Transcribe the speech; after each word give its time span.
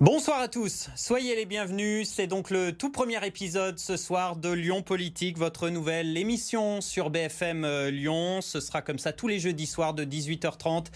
Bonsoir 0.00 0.40
à 0.40 0.48
tous, 0.48 0.88
soyez 0.96 1.36
les 1.36 1.44
bienvenus. 1.44 2.08
C'est 2.08 2.26
donc 2.26 2.48
le 2.48 2.72
tout 2.72 2.90
premier 2.90 3.22
épisode 3.26 3.78
ce 3.78 3.98
soir 3.98 4.36
de 4.36 4.50
Lyon 4.50 4.80
Politique, 4.80 5.36
votre 5.36 5.68
nouvelle 5.68 6.16
émission 6.16 6.80
sur 6.80 7.10
BFM 7.10 7.66
euh, 7.66 7.90
Lyon. 7.90 8.40
Ce 8.40 8.60
sera 8.60 8.80
comme 8.80 8.98
ça 8.98 9.12
tous 9.12 9.28
les 9.28 9.38
jeudis 9.38 9.66
soirs 9.66 9.92
de 9.92 10.06
18h30 10.06 10.86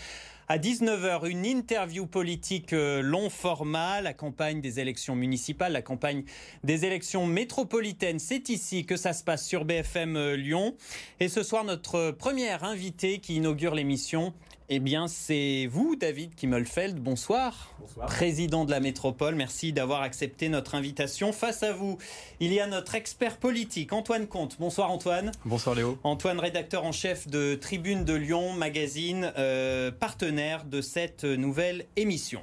à 0.48 0.56
19h, 0.56 1.28
une 1.28 1.44
interview 1.44 2.06
politique 2.06 2.72
euh, 2.72 3.02
long 3.02 3.28
format, 3.28 4.00
la 4.00 4.14
campagne 4.14 4.62
des 4.62 4.80
élections 4.80 5.14
municipales, 5.14 5.72
la 5.72 5.82
campagne 5.82 6.24
des 6.64 6.86
élections 6.86 7.26
métropolitaines. 7.26 8.18
C'est 8.18 8.48
ici 8.48 8.86
que 8.86 8.96
ça 8.96 9.12
se 9.12 9.22
passe 9.22 9.46
sur 9.46 9.66
BFM 9.66 10.16
euh, 10.16 10.34
Lyon. 10.34 10.76
Et 11.20 11.28
ce 11.28 11.42
soir, 11.42 11.64
notre 11.64 12.10
première 12.10 12.64
invitée 12.64 13.18
qui 13.18 13.36
inaugure 13.36 13.74
l'émission 13.74 14.32
eh 14.70 14.78
bien, 14.78 15.08
c'est 15.08 15.68
vous, 15.70 15.94
David 15.94 16.34
Kimmelfeld. 16.34 16.98
Bonsoir. 16.98 17.74
Bonsoir. 17.78 18.06
Président 18.06 18.64
de 18.64 18.70
la 18.70 18.80
métropole. 18.80 19.34
Merci 19.34 19.74
d'avoir 19.74 20.00
accepté 20.00 20.48
notre 20.48 20.74
invitation. 20.74 21.32
Face 21.32 21.62
à 21.62 21.72
vous, 21.72 21.98
il 22.40 22.52
y 22.52 22.60
a 22.60 22.66
notre 22.66 22.94
expert 22.94 23.36
politique, 23.36 23.92
Antoine 23.92 24.26
Comte. 24.26 24.56
Bonsoir, 24.58 24.90
Antoine. 24.90 25.32
Bonsoir, 25.44 25.74
Léo. 25.74 25.98
Antoine, 26.02 26.40
rédacteur 26.40 26.84
en 26.84 26.92
chef 26.92 27.28
de 27.28 27.54
Tribune 27.56 28.04
de 28.04 28.14
Lyon, 28.14 28.54
magazine, 28.54 29.32
euh, 29.36 29.90
partenaire 29.90 30.64
de 30.64 30.80
cette 30.80 31.24
nouvelle 31.24 31.84
émission. 31.96 32.40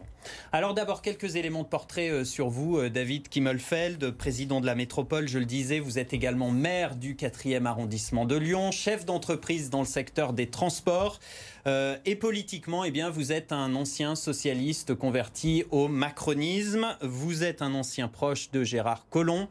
Alors 0.52 0.73
d'abord 0.73 1.02
quelques 1.02 1.36
éléments 1.36 1.64
de 1.64 1.67
portrait 1.67 2.09
euh, 2.09 2.25
sur 2.25 2.50
vous, 2.50 2.77
euh, 2.77 2.89
David 2.89 3.30
Kimmelfeld, 3.30 4.11
président 4.11 4.61
de 4.61 4.66
la 4.66 4.75
métropole. 4.75 5.28
Je 5.28 5.39
le 5.39 5.45
disais, 5.45 5.80
vous 5.80 6.00
êtes 6.00 6.13
également 6.13 6.52
maire 6.52 6.95
du 6.95 7.16
4e 7.16 7.66
arrondissement 7.66 8.25
de 8.25 8.36
Lyon, 8.36 8.72
chef 8.72 9.05
d'entreprise 9.05 9.69
dans 9.69 9.80
le 9.80 9.86
secteur 9.86 10.33
des 10.33 10.47
transports. 10.47 11.19
Euh, 11.67 11.97
et 12.05 12.16
politiquement, 12.16 12.83
eh 12.83 12.91
bien, 12.91 13.09
vous 13.09 13.31
êtes 13.31 13.52
un 13.52 13.75
ancien 13.75 14.16
socialiste 14.16 14.95
converti 14.95 15.63
au 15.72 15.88
macronisme. 15.88 16.97
Vous 17.02 17.44
êtes 17.44 17.61
un 17.61 17.73
ancien 17.73 18.08
proche 18.08 18.52
de 18.52 18.63
Gérard 18.63 19.08
Collomb. 19.09 19.47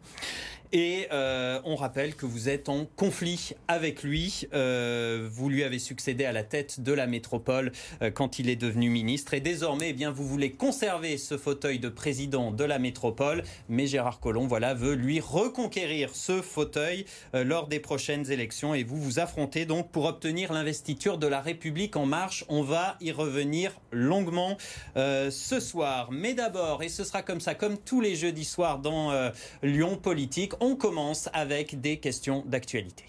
Et 0.73 1.09
euh, 1.11 1.61
on 1.65 1.75
rappelle 1.75 2.15
que 2.15 2.27
vous 2.27 2.49
êtes 2.49 2.69
en 2.69 2.87
conflit 2.97 3.55
avec 3.67 4.05
lui. 4.05 4.47
Euh, 4.55 5.29
vous 5.31 5.49
lui 5.49 5.65
avez 5.65 5.81
succédé 5.81 6.25
à 6.25 6.33
la 6.33 6.45
tête 6.45 6.81
de 6.81 6.93
la 6.93 7.09
métropole 7.09 7.73
euh, 8.03 8.13
quand 8.13 8.39
il 8.39 8.49
est 8.49 8.57
devenu 8.57 8.89
ministre. 8.89 9.35
Et 9.35 9.41
désormais, 9.41 9.91
eh 9.91 9.93
bien, 9.93 10.13
vous 10.13 10.25
voulez 10.25 10.53
conserver 10.53 11.19
ce 11.19 11.37
fauteuil 11.37 11.81
de 11.81 11.89
président 11.89 12.53
de 12.53 12.63
la 12.63 12.79
métropole. 12.79 13.43
Mais 13.69 13.89
Gérard 13.89 14.21
Collomb, 14.21 14.47
voilà, 14.47 14.75
veut 14.75 14.95
lui 14.95 15.19
reconquérir 15.19 16.15
ce 16.15 16.41
fauteuil 16.41 17.05
lors 17.33 17.67
des 17.67 17.81
prochaines 17.81 18.31
élections. 18.31 18.73
Et 18.73 18.85
vous 18.85 18.97
vous 18.97 19.19
affrontez 19.19 19.65
donc 19.65 19.91
pour 19.91 20.05
obtenir 20.05 20.53
l'investiture 20.53 21.19
de 21.19 21.27
la 21.27 21.41
République 21.41 21.97
en 21.97 22.07
marche. 22.07 22.45
On 22.49 22.63
va 22.63 22.97
y 23.01 23.11
revenir 23.11 23.73
longuement 23.91 24.57
ce 24.97 25.61
soir. 25.61 26.11
Mais 26.13 26.35
d'abord, 26.35 26.83
et 26.83 26.89
ce 26.89 27.05
sera 27.05 27.23
comme 27.23 27.41
ça, 27.41 27.55
comme 27.55 27.79
tous 27.79 28.01
les 28.01 28.15
jeudis 28.15 28.45
soirs 28.45 28.79
dans 28.79 29.31
Lyon 29.63 29.97
Politique, 29.97 30.53
on 30.61 30.77
commence 30.77 31.29
avec 31.33 31.81
des 31.81 31.99
questions 31.99 32.45
d'actualité. 32.47 33.05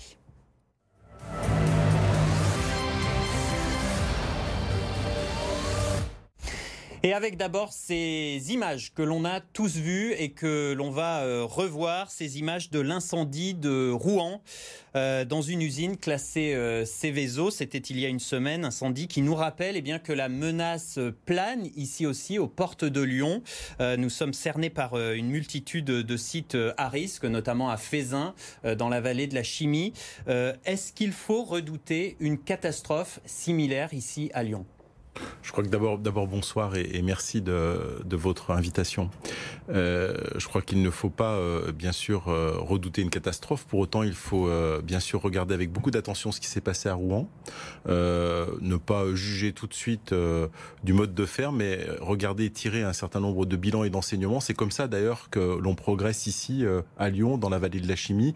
Et 7.04 7.14
avec 7.14 7.36
d'abord 7.36 7.74
ces 7.74 8.40
images 8.50 8.94
que 8.94 9.02
l'on 9.02 9.26
a 9.26 9.40
tous 9.40 9.76
vues 9.76 10.14
et 10.20 10.34
que 10.34 10.74
l'on 10.74 10.92
va 10.92 11.22
euh, 11.22 11.44
revoir, 11.44 12.12
ces 12.12 12.38
images 12.38 12.70
de 12.70 12.80
l'incendie 12.80 13.56
de 13.56 13.90
Rouen 13.90 14.44
euh, 14.96 15.26
dans 15.26 15.42
une 15.42 15.64
usine 15.64 15.98
classée 15.98 16.54
euh, 16.54 16.86
Céveso. 16.86 17.50
C'était 17.50 17.80
il 17.80 18.00
y 18.00 18.06
a 18.06 18.08
une 18.08 18.20
semaine, 18.20 18.66
incendie 18.66 19.08
qui 19.08 19.24
nous 19.24 19.34
rappelle 19.34 19.78
eh 19.78 19.82
bien, 19.82 19.98
que 19.98 20.14
la 20.14 20.30
menace 20.30 21.00
plane 21.26 21.70
ici 21.76 22.06
aussi 22.06 22.38
aux 22.38 22.48
portes 22.48 22.86
de 22.86 23.02
Lyon. 23.02 23.42
nous 23.80 24.10
sommes 24.12 24.34
cernés 24.34 24.70
par 24.70 24.96
une 24.96 25.30
multitude 25.30 25.86
de 25.86 26.18
sites 26.18 26.58
à 26.78 26.88
risque, 26.88 27.26
notamment 27.26 27.72
à 27.72 27.78
Fézin, 27.78 28.36
dans 28.78 28.90
la 28.90 29.02
vallée 29.02 29.26
de 29.26 29.34
la 29.34 29.44
Chimie. 29.44 29.94
Est-ce 30.28 30.94
qu'il 30.94 31.14
faut 31.14 31.44
redouter 31.44 32.16
une 32.20 32.38
catastrophe 32.38 33.20
similaire 33.26 33.94
ici 33.94 34.30
à 34.34 34.44
Lyon? 34.44 34.66
Je 35.44 35.52
crois 35.52 35.64
que 35.64 35.70
d'abord, 35.70 36.28
bonsoir 36.28 36.76
et, 36.76 37.02
merci 37.02 37.42
de, 37.42 38.16
votre 38.16 38.52
invitation. 38.52 39.10
Euh, 39.70 40.16
je 40.38 40.48
crois 40.48 40.62
qu'il 40.62 40.82
ne 40.82 40.90
faut 40.90 41.10
pas, 41.10 41.34
euh, 41.34 41.72
bien 41.72 41.92
sûr, 41.92 42.28
euh, 42.28 42.56
redouter 42.58 43.02
une 43.02 43.10
catastrophe. 43.10 43.66
Pour 43.66 43.80
autant, 43.80 44.04
il 44.04 44.14
faut, 44.14 44.50
bien 44.84 45.00
sûr, 45.00 45.22
regarder 45.22 45.54
avec 45.54 45.72
beaucoup 45.72 45.92
d'attention 45.92 46.32
ce 46.32 46.40
qui 46.40 46.48
s'est 46.48 46.62
passé 46.62 46.90
à 46.90 46.94
Rouen. 46.94 47.30
ne 47.88 48.78
pas 48.78 49.14
juger 49.14 49.54
tout 49.54 49.68
de 49.68 49.74
suite 49.74 50.14
du 50.84 50.94
mode 50.94 51.14
de 51.14 51.26
faire, 51.26 51.52
mais 51.52 51.86
regarder 52.00 52.46
et 52.46 52.52
tirer 52.52 52.84
un 52.84 52.94
certain 52.94 53.20
nombre 53.20 53.46
de 53.46 53.56
bilans 53.56 53.84
et 53.84 53.90
d'enseignements. 53.90 54.40
C'est 54.40 54.54
comme 54.54 54.72
ça, 54.72 54.88
d'ailleurs, 54.88 55.30
que 55.30 55.58
l'on 55.60 55.76
progresse 55.76 56.28
ici, 56.28 56.64
à 56.98 57.10
Lyon, 57.10 57.38
dans 57.38 57.50
la 57.50 57.60
vallée 57.60 57.80
de 57.80 57.88
la 57.88 57.96
chimie 57.96 58.34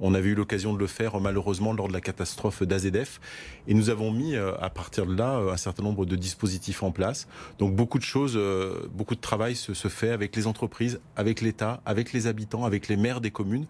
on 0.00 0.14
avait 0.14 0.30
eu 0.30 0.34
l'occasion 0.34 0.72
de 0.72 0.78
le 0.78 0.86
faire 0.86 1.18
malheureusement 1.20 1.72
lors 1.72 1.88
de 1.88 1.92
la 1.92 2.00
catastrophe 2.00 2.62
d'AZF. 2.62 3.20
Et 3.66 3.74
nous 3.74 3.90
avons 3.90 4.12
mis 4.12 4.34
euh, 4.34 4.52
à 4.60 4.70
partir 4.70 5.06
de 5.06 5.16
là 5.16 5.38
euh, 5.38 5.52
un 5.52 5.56
certain 5.56 5.82
nombre 5.82 6.06
de 6.06 6.16
dispositifs 6.16 6.82
en 6.82 6.90
place. 6.90 7.26
Donc 7.58 7.74
beaucoup 7.74 7.98
de 7.98 8.04
choses, 8.04 8.34
euh, 8.36 8.88
beaucoup 8.92 9.14
de 9.14 9.20
travail 9.20 9.56
se, 9.56 9.72
fait 9.88 10.10
avec 10.10 10.36
les 10.36 10.46
entreprises, 10.46 11.00
avec 11.16 11.40
l'État, 11.40 11.80
avec 11.86 12.12
les 12.12 12.26
habitants, 12.26 12.64
avec 12.64 12.88
les 12.88 12.96
maires 12.96 13.20
des 13.20 13.30
communes. 13.30 13.66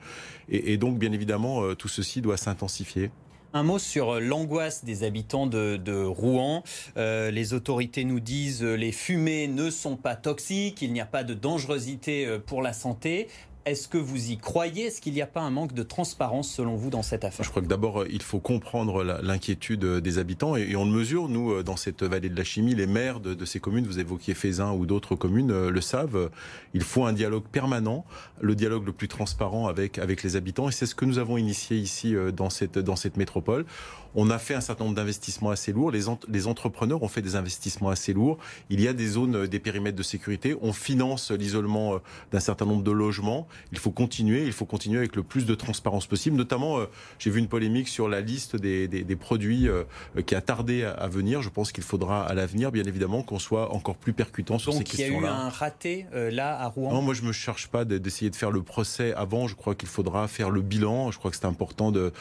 Et, 0.49 0.77
donc 0.79 0.99
bien 0.99 1.13
évidemment, 1.13 1.75
tout 1.75 1.89
ceci 1.89 2.21
doit 2.21 2.37
s'intensifier. 2.37 3.11
Un 3.53 3.63
mot 3.63 3.79
sur 3.79 4.21
l'angoisse 4.21 4.85
des 4.85 5.05
habitants 5.05 5.47
de, 5.47 6.05
Rouen. 6.05 6.65
les 6.97 7.55
autorités 7.55 8.05
nous 8.05 8.21
disent 8.21 8.63
les 8.63 8.93
fumées 8.93 9.47
ne 9.47 9.71
sont 9.71 9.97
pas 9.97 10.17
toxiques, 10.17 10.83
il 10.83 10.93
n'y 10.93 11.01
a 11.01 11.07
pas 11.07 11.23
de 11.25 11.35
dangerosité 11.35 12.39
pour 12.47 12.63
la 12.63 12.73
santé. 12.73 13.29
Est-ce 13.65 13.89
que 13.89 13.99
vous 13.99 14.31
y 14.31 14.39
croyez? 14.39 14.87
Est-ce 14.87 15.01
qu'il 15.01 15.13
n'y 15.13 15.23
a 15.23 15.27
pas 15.27 15.41
un 15.41 15.51
manque 15.51 15.75
de 15.75 15.83
transparence 15.83 16.51
selon 16.51 16.77
vous 16.77 16.91
dans 16.91 17.03
cette 17.03 17.25
affaire? 17.25 17.45
Je 17.45 17.51
crois 17.51 17.63
que 17.63 17.67
d'abord, 17.67 18.07
il 18.07 18.23
faut 18.23 18.39
comprendre 18.41 19.03
l'inquiétude 19.23 19.85
des 19.85 20.19
habitants 20.19 20.57
et, 20.57 20.77
on 20.77 20.85
le 20.85 20.91
mesure, 20.91 21.29
nous, 21.29 21.53
euh, 21.53 21.63
dans 21.63 21.77
cette 21.77 22.03
vallée 22.03 22.29
de 22.29 22.37
la 22.37 22.45
chimie, 22.45 22.75
les 22.75 22.87
maires 22.87 23.21
de, 23.21 23.45
ces 23.45 23.61
communes, 23.61 23.87
vous 23.87 23.99
évoquiez 23.99 24.35
Fézin 24.35 24.73
ou 24.73 24.87
d'autres 24.87 25.17
communes, 25.17 25.51
euh, 25.51 25.71
le 25.71 25.81
savent, 25.81 26.31
il 26.75 26.83
faut 26.83 27.05
un 27.05 27.13
dialogue 27.13 27.45
permanent, 27.45 28.05
le 28.41 28.55
dialogue 28.55 28.87
le 28.87 28.93
plus 28.93 29.09
transparent 29.09 29.67
avec, 29.67 29.99
avec 29.99 30.23
les 30.23 30.37
habitants 30.37 30.69
et 30.69 30.73
c'est 30.73 30.87
ce 30.87 30.95
que 30.95 31.05
nous 31.05 31.19
avons 31.19 31.37
initié 31.37 31.77
ici 31.77 32.15
euh, 32.15 32.31
dans 32.31 32.51
cette, 32.51 32.79
dans 32.79 32.97
cette 32.97 33.17
métropole. 33.17 33.67
On 34.15 34.31
a 34.31 34.39
fait 34.39 34.55
un 34.55 34.61
certain 34.61 34.85
nombre 34.85 34.97
d'investissements 34.97 35.51
assez 35.51 35.73
lourds. 35.73 35.91
Les, 35.91 36.47
entrepreneurs 36.47 37.03
ont 37.03 37.09
fait 37.09 37.21
des 37.21 37.37
investissements 37.37 37.91
assez 37.91 38.15
lourds. 38.15 38.39
Il 38.71 38.81
y 38.81 38.89
a 38.89 38.95
des 38.95 39.07
zones, 39.07 39.47
des 39.47 39.59
périmètres 39.59 39.99
de 39.99 40.03
sécurité. 40.03 40.57
On 40.63 40.73
finance 40.73 41.31
l'isolement 41.31 42.01
d'un 42.33 42.41
certain 42.41 42.65
nombre 42.65 42.83
de 42.83 42.91
logements 42.91 43.47
il 43.73 43.79
faut 43.79 43.91
continuer, 43.91 44.45
il 44.45 44.53
faut 44.53 44.65
continuer 44.65 44.99
avec 44.99 45.17
le 45.17 45.23
plus 45.23 45.47
de 45.47 45.55
transparence 45.55 46.07
possible. 46.07 46.37
Notamment, 46.37 46.79
euh, 46.79 46.87
j'ai 47.19 47.31
vu 47.31 47.39
une 47.39 47.49
polémique 47.49 47.89
sur 47.89 48.09
la 48.09 48.21
liste 48.21 48.57
des, 48.57 49.17
produits 49.17 49.69
euh, 49.69 49.85
qui 50.27 50.35
a 50.35 50.41
tardé 50.41 50.85
à, 50.85 51.07
venir. 51.09 51.43
Je 51.43 51.49
pense 51.49 51.73
qu'il 51.73 51.85
faudra 51.85 52.25
à 52.25 52.35
l'avenir, 52.35 52.73
bien 52.73 52.85
évidemment, 52.85 53.23
qu'on 53.23 53.39
soit 53.39 53.73
encore 53.75 53.97
plus 53.97 54.13
percutant 54.13 54.59
sur 54.59 54.73
ces 54.73 54.85
questions-là. 54.85 55.11
Donc 55.11 55.21
il 55.21 55.25
y 55.25 55.27
a 55.27 55.31
eu 55.31 55.47
un 55.47 55.49
raté 55.49 56.07
euh, 56.15 56.31
là 56.31 56.59
à 56.61 56.69
Rouen 56.69 56.93
Non, 56.93 57.03
moi 57.03 57.15
je 57.15 57.23
me 57.23 57.33
cherche 57.33 57.69
pas 57.69 57.85
d'essayer 57.85 58.31
de 58.31 58.37
faire 58.37 58.51
le 58.51 58.63
procès 58.63 59.13
avant. 59.15 59.49
Je 59.49 59.55
crois 59.55 59.75
qu'il 59.75 59.89
faudra 59.89 60.29
faire 60.29 60.51
le 60.51 60.63
bilan. 60.63 61.11
Je 61.11 61.19
crois 61.19 61.31
que 61.31 61.37
c'est 61.37 61.47
important 61.47 61.91
de. 61.91 62.13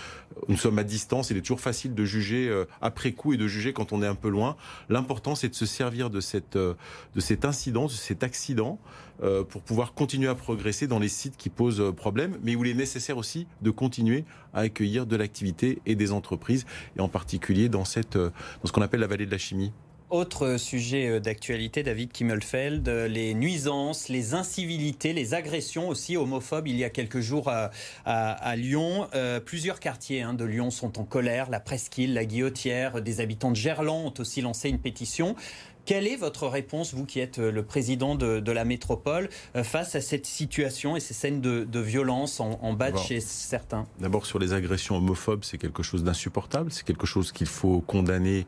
Nous 0.48 0.58
sommes 0.58 0.80
à 0.80 0.84
distance. 0.84 1.30
Il 1.30 1.38
est 1.38 1.42
toujours 1.42 1.60
facile 1.60 1.94
de 1.96 2.06
juger 2.06 2.52
après 2.82 3.12
coup 3.12 3.34
et 3.34 3.38
de 3.38 3.48
juger 3.48 3.74
quand 3.74 3.92
on 3.92 4.04
est 4.04 4.08
un 4.08 4.16
peu 4.16 4.30
loin. 4.30 4.56
L'important, 4.90 5.36
c'est 5.36 5.50
de 5.50 5.56
se 5.56 5.66
servir 5.66 6.10
de 6.10 6.22
cette 6.22 6.58
de 6.58 6.76
cet 7.20 7.46
incident, 7.46 7.86
de 7.86 7.92
cet 7.92 8.24
accident 8.24 8.80
euh, 9.24 9.44
pour 9.44 9.64
pouvoir 9.64 9.94
continuer 9.94 10.30
à 10.30 10.36
progresser 10.36 10.86
dans 10.86 11.00
les 11.00 11.10
sites 11.18 11.38
qui 11.38 11.50
posent 11.50 11.82
euh, 11.82 11.92
problème, 11.92 12.38
mais 12.44 12.56
où 12.56 12.64
il 12.64 12.72
est 12.72 12.76
nécessaire 12.76 13.18
aussi 13.18 13.48
de 13.62 13.72
continuer 13.72 14.24
à 14.54 14.62
accueillir 14.62 15.06
de 15.06 15.16
l'activité 15.16 15.80
et 15.86 15.96
des 15.96 16.12
entreprises, 16.12 16.66
et 16.98 17.02
en 17.02 17.10
particulier 17.10 17.68
dans, 17.68 17.86
cette, 17.86 18.16
euh, 18.16 18.30
dans 18.62 18.68
ce 18.68 18.72
qu'on 18.72 18.82
appelle 18.82 19.02
la 19.02 19.08
vallée 19.08 19.26
de 19.26 19.32
la 19.32 19.38
chimie. 19.38 19.72
Autre 20.10 20.56
sujet 20.56 21.20
d'actualité, 21.20 21.84
David 21.84 22.14
Kimmelfeld, 22.14 22.88
les 22.88 23.34
nuisances, 23.34 24.08
les 24.08 24.36
incivilités, 24.36 25.12
les 25.12 25.34
agressions 25.34 25.90
aussi 25.90 26.16
homophobes. 26.16 26.70
Il 26.70 26.78
y 26.78 26.86
a 26.86 26.90
quelques 26.90 27.20
jours 27.20 27.50
à, 27.50 27.72
à, 28.06 28.56
Lyon, 28.56 29.10
plusieurs 29.44 29.82
quartiers 29.82 30.22
hein, 30.22 30.34
de 30.34 30.46
Lyon 30.46 30.72
sont 30.72 30.98
en 30.98 31.04
colère. 31.04 31.50
La 31.50 31.60
Presqu'île, 31.60 32.14
la 32.14 32.24
Guillotière, 32.24 33.02
des 33.02 33.20
habitants 33.20 33.52
de 33.52 33.58
Gerland 33.58 34.06
ont 34.06 34.14
aussi 34.22 34.40
lancé 34.40 34.70
une 34.70 34.80
pétition. 34.80 35.36
Quelle 35.88 36.06
est 36.06 36.18
votre 36.18 36.50
réponse, 36.50 36.94
vous 36.94 37.06
qui 37.06 37.22
êtes 37.22 37.40
euh, 37.40 37.50
le 37.50 37.64
président 37.64 38.16
de, 38.16 38.52
la 38.52 38.66
métropole, 38.66 39.30
euh, 39.56 39.64
face 39.64 39.96
à 39.96 40.02
cette 40.02 40.26
situation 40.26 40.98
et 40.98 41.00
ces 41.00 41.14
scènes 41.14 41.40
de, 41.40 41.80
violence 41.80 42.42
en, 42.42 42.74
bas 42.74 42.92
de 42.92 42.98
chez 42.98 43.22
certains? 43.22 43.88
D'abord, 44.02 44.26
sur 44.26 44.38
les 44.38 44.52
agressions 44.52 44.98
homophobes, 44.98 45.46
c'est 45.46 45.58
quelque 45.58 45.84
chose 45.84 46.04
d'insupportable, 46.04 46.74
c'est 46.74 46.86
quelque 46.86 47.08
chose 47.08 47.32
qu'il 47.32 47.48
faut 47.48 47.80
condamner 47.80 48.46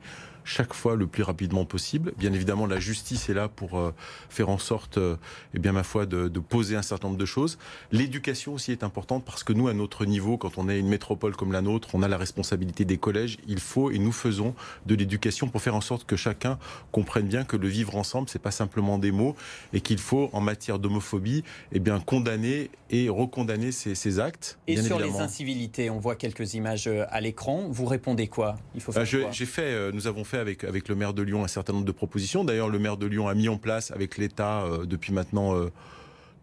chaque 0.49 0.73
fois 0.73 0.95
le 0.95 1.05
plus 1.05 1.21
rapidement 1.21 1.63
possible. 1.63 2.11
Bien 2.17 2.33
évidemment, 2.33 2.65
la 2.65 2.79
justice 2.79 3.29
est 3.29 3.35
là 3.35 3.47
pour 3.47 3.77
euh, 3.77 3.93
faire 4.29 4.49
en 4.49 4.57
sorte, 4.57 4.97
euh, 4.97 5.15
eh 5.53 5.59
bien 5.59 5.73
ma 5.73 5.83
foi, 5.83 6.07
de, 6.07 6.27
poser 6.39 6.75
un 6.75 6.81
certain 6.81 7.09
nombre 7.09 7.19
de 7.19 7.25
choses. 7.25 7.59
L'éducation 7.91 8.55
aussi 8.55 8.71
est 8.71 8.83
importante 8.83 9.23
parce 9.23 9.43
que 9.43 9.53
nous, 9.53 9.67
à 9.67 9.73
notre 9.73 10.05
niveau, 10.05 10.37
quand 10.37 10.57
on 10.57 10.67
est 10.67 10.79
une 10.79 10.87
métropole 10.87 11.35
comme 11.35 11.51
la 11.51 11.61
nôtre, 11.61 11.89
on 11.93 12.01
a 12.01 12.07
la 12.07 12.17
responsabilité 12.17 12.83
des 12.83 12.97
collèges. 12.97 13.37
Il 13.47 13.59
faut 13.59 13.91
et 13.91 13.99
nous 13.99 14.11
faisons 14.11 14.55
de 14.87 14.95
l'éducation 14.95 15.49
pour 15.49 15.61
faire 15.61 15.75
en 15.75 15.81
sorte 15.81 16.05
que 16.05 16.15
chacun 16.15 16.57
comprenne 16.91 17.27
bien 17.27 17.43
que 17.43 17.55
le 17.55 17.67
vivre 17.67 17.95
ensemble, 17.95 18.27
c'est 18.27 18.41
pas 18.41 18.51
simplement 18.51 18.97
des 18.97 19.11
mots 19.11 19.35
et 19.73 19.81
qu'il 19.81 19.99
faut, 19.99 20.31
en 20.33 20.41
matière 20.41 20.79
d'homophobie, 20.79 21.43
eh 21.71 21.79
bien, 21.79 21.99
condamner 21.99 22.71
et 22.89 23.07
recondamner 23.07 23.71
ces, 23.71 24.19
actes. 24.19 24.57
Et 24.67 24.81
sur 24.81 24.99
les 24.99 25.19
incivilités, 25.19 25.91
on 25.91 25.99
voit 25.99 26.15
quelques 26.15 26.55
images 26.55 26.87
euh, 26.87 27.05
à 27.09 27.21
l'écran. 27.21 27.67
Vous 27.69 27.85
répondez 27.85 28.27
quoi? 28.27 28.57
Il 28.73 28.81
faut 28.81 28.91
faire 28.91 29.05
J'ai 29.05 29.45
fait, 29.45 29.61
euh, 29.61 29.91
nous 29.91 30.07
avons 30.07 30.23
fait 30.23 30.38
avec, 30.39 30.87
le 30.87 30.95
maire 30.95 31.13
de 31.13 31.21
Lyon 31.21 31.43
un 31.43 31.47
certain 31.47 31.73
nombre 31.73 31.85
de 31.85 31.91
propositions. 31.91 32.43
D'ailleurs, 32.43 32.69
le 32.69 32.79
maire 32.79 32.97
de 32.97 33.05
Lyon 33.05 33.27
a 33.27 33.33
mis 33.33 33.49
en 33.49 33.57
place 33.57 33.91
avec 33.91 34.17
l'État 34.17 34.65
depuis 34.85 35.13
maintenant 35.13 35.55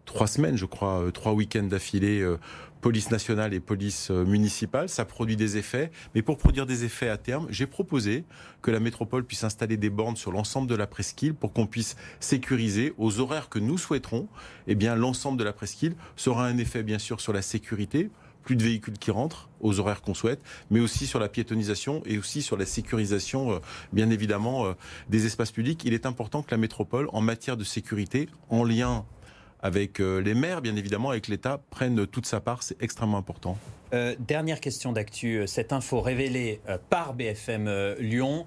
trois 0.05 0.27
semaines, 0.27 0.57
je 0.57 0.65
crois, 0.65 1.03
trois 1.13 1.33
week-ends 1.33 1.63
d'affilée 1.63 2.23
police 2.81 3.11
nationale 3.11 3.53
et 3.53 3.59
police 3.59 4.11
euh, 4.11 4.23
municipale. 4.23 4.89
Ça 4.89 5.05
produit 5.05 5.35
des 5.35 5.57
effets. 5.57 5.91
Mais 6.15 6.21
pour 6.21 6.37
produire 6.37 6.65
des 6.65 6.83
effets 6.83 7.09
à 7.09 7.17
terme, 7.17 7.47
j'ai 7.49 7.67
proposé 7.67 8.23
que 8.61 8.71
la 8.71 8.79
métropole 8.79 9.23
puisse 9.23 9.43
installer 9.43 9.77
des 9.77 9.89
bornes 9.89 10.15
sur 10.15 10.31
l'ensemble 10.31 10.67
de 10.67 10.75
la 10.75 10.87
presqu'île 10.87 11.33
pour 11.33 11.53
qu'on 11.53 11.67
puisse 11.67 11.95
sécuriser 12.19 12.93
aux 12.97 13.19
horaires 13.19 13.49
que 13.49 13.59
nous 13.59 13.77
souhaiterons. 13.77 14.27
Eh 14.67 14.75
bien, 14.75 14.95
l'ensemble 14.95 15.37
de 15.37 15.43
la 15.43 15.53
presqu'île 15.53 15.95
sera 16.15 16.45
un 16.45 16.57
effet, 16.57 16.83
bien 16.83 16.99
sûr, 16.99 17.19
sur 17.21 17.33
la 17.33 17.41
sécurité 17.41 18.09
plus 18.47 18.55
de 18.55 18.63
véhicules 18.63 18.97
qui 18.97 19.11
rentrent 19.11 19.49
aux 19.59 19.81
horaires 19.81 20.01
qu'on 20.01 20.13
souhaite, 20.13 20.39
mais 20.71 20.79
aussi 20.79 21.05
sur 21.05 21.19
la 21.19 21.27
piétonisation 21.27 22.01
et 22.05 22.17
aussi 22.17 22.41
sur 22.41 22.55
la 22.55 22.65
sécurisation, 22.65 23.51
euh, 23.51 23.59
bien 23.91 24.09
évidemment, 24.09 24.67
euh, 24.67 24.73
des 25.09 25.25
espaces 25.25 25.51
publics. 25.51 25.83
Il 25.83 25.93
est 25.93 26.05
important 26.05 26.43
que 26.43 26.51
la 26.51 26.57
métropole, 26.57 27.09
en 27.11 27.19
matière 27.19 27.57
de 27.57 27.65
sécurité, 27.65 28.29
en 28.49 28.63
lien 28.63 29.03
avec 29.61 29.99
euh, 29.99 30.21
les 30.21 30.33
maires, 30.33 30.61
bien 30.61 30.77
évidemment, 30.77 31.09
avec 31.09 31.27
l'État, 31.27 31.59
prennent 31.71 32.07
toute 32.07 32.25
sa 32.25 32.39
part. 32.39 32.63
C'est 32.63 32.81
extrêmement 32.81 33.17
important. 33.17 33.57
Euh, 33.93 34.15
dernière 34.19 34.59
question 34.59 34.91
d'actu, 34.91 35.37
euh, 35.37 35.47
cette 35.47 35.73
info 35.73 36.01
révélée 36.01 36.59
par 36.89 37.13
BFM 37.13 37.95
Lyon, 37.99 38.45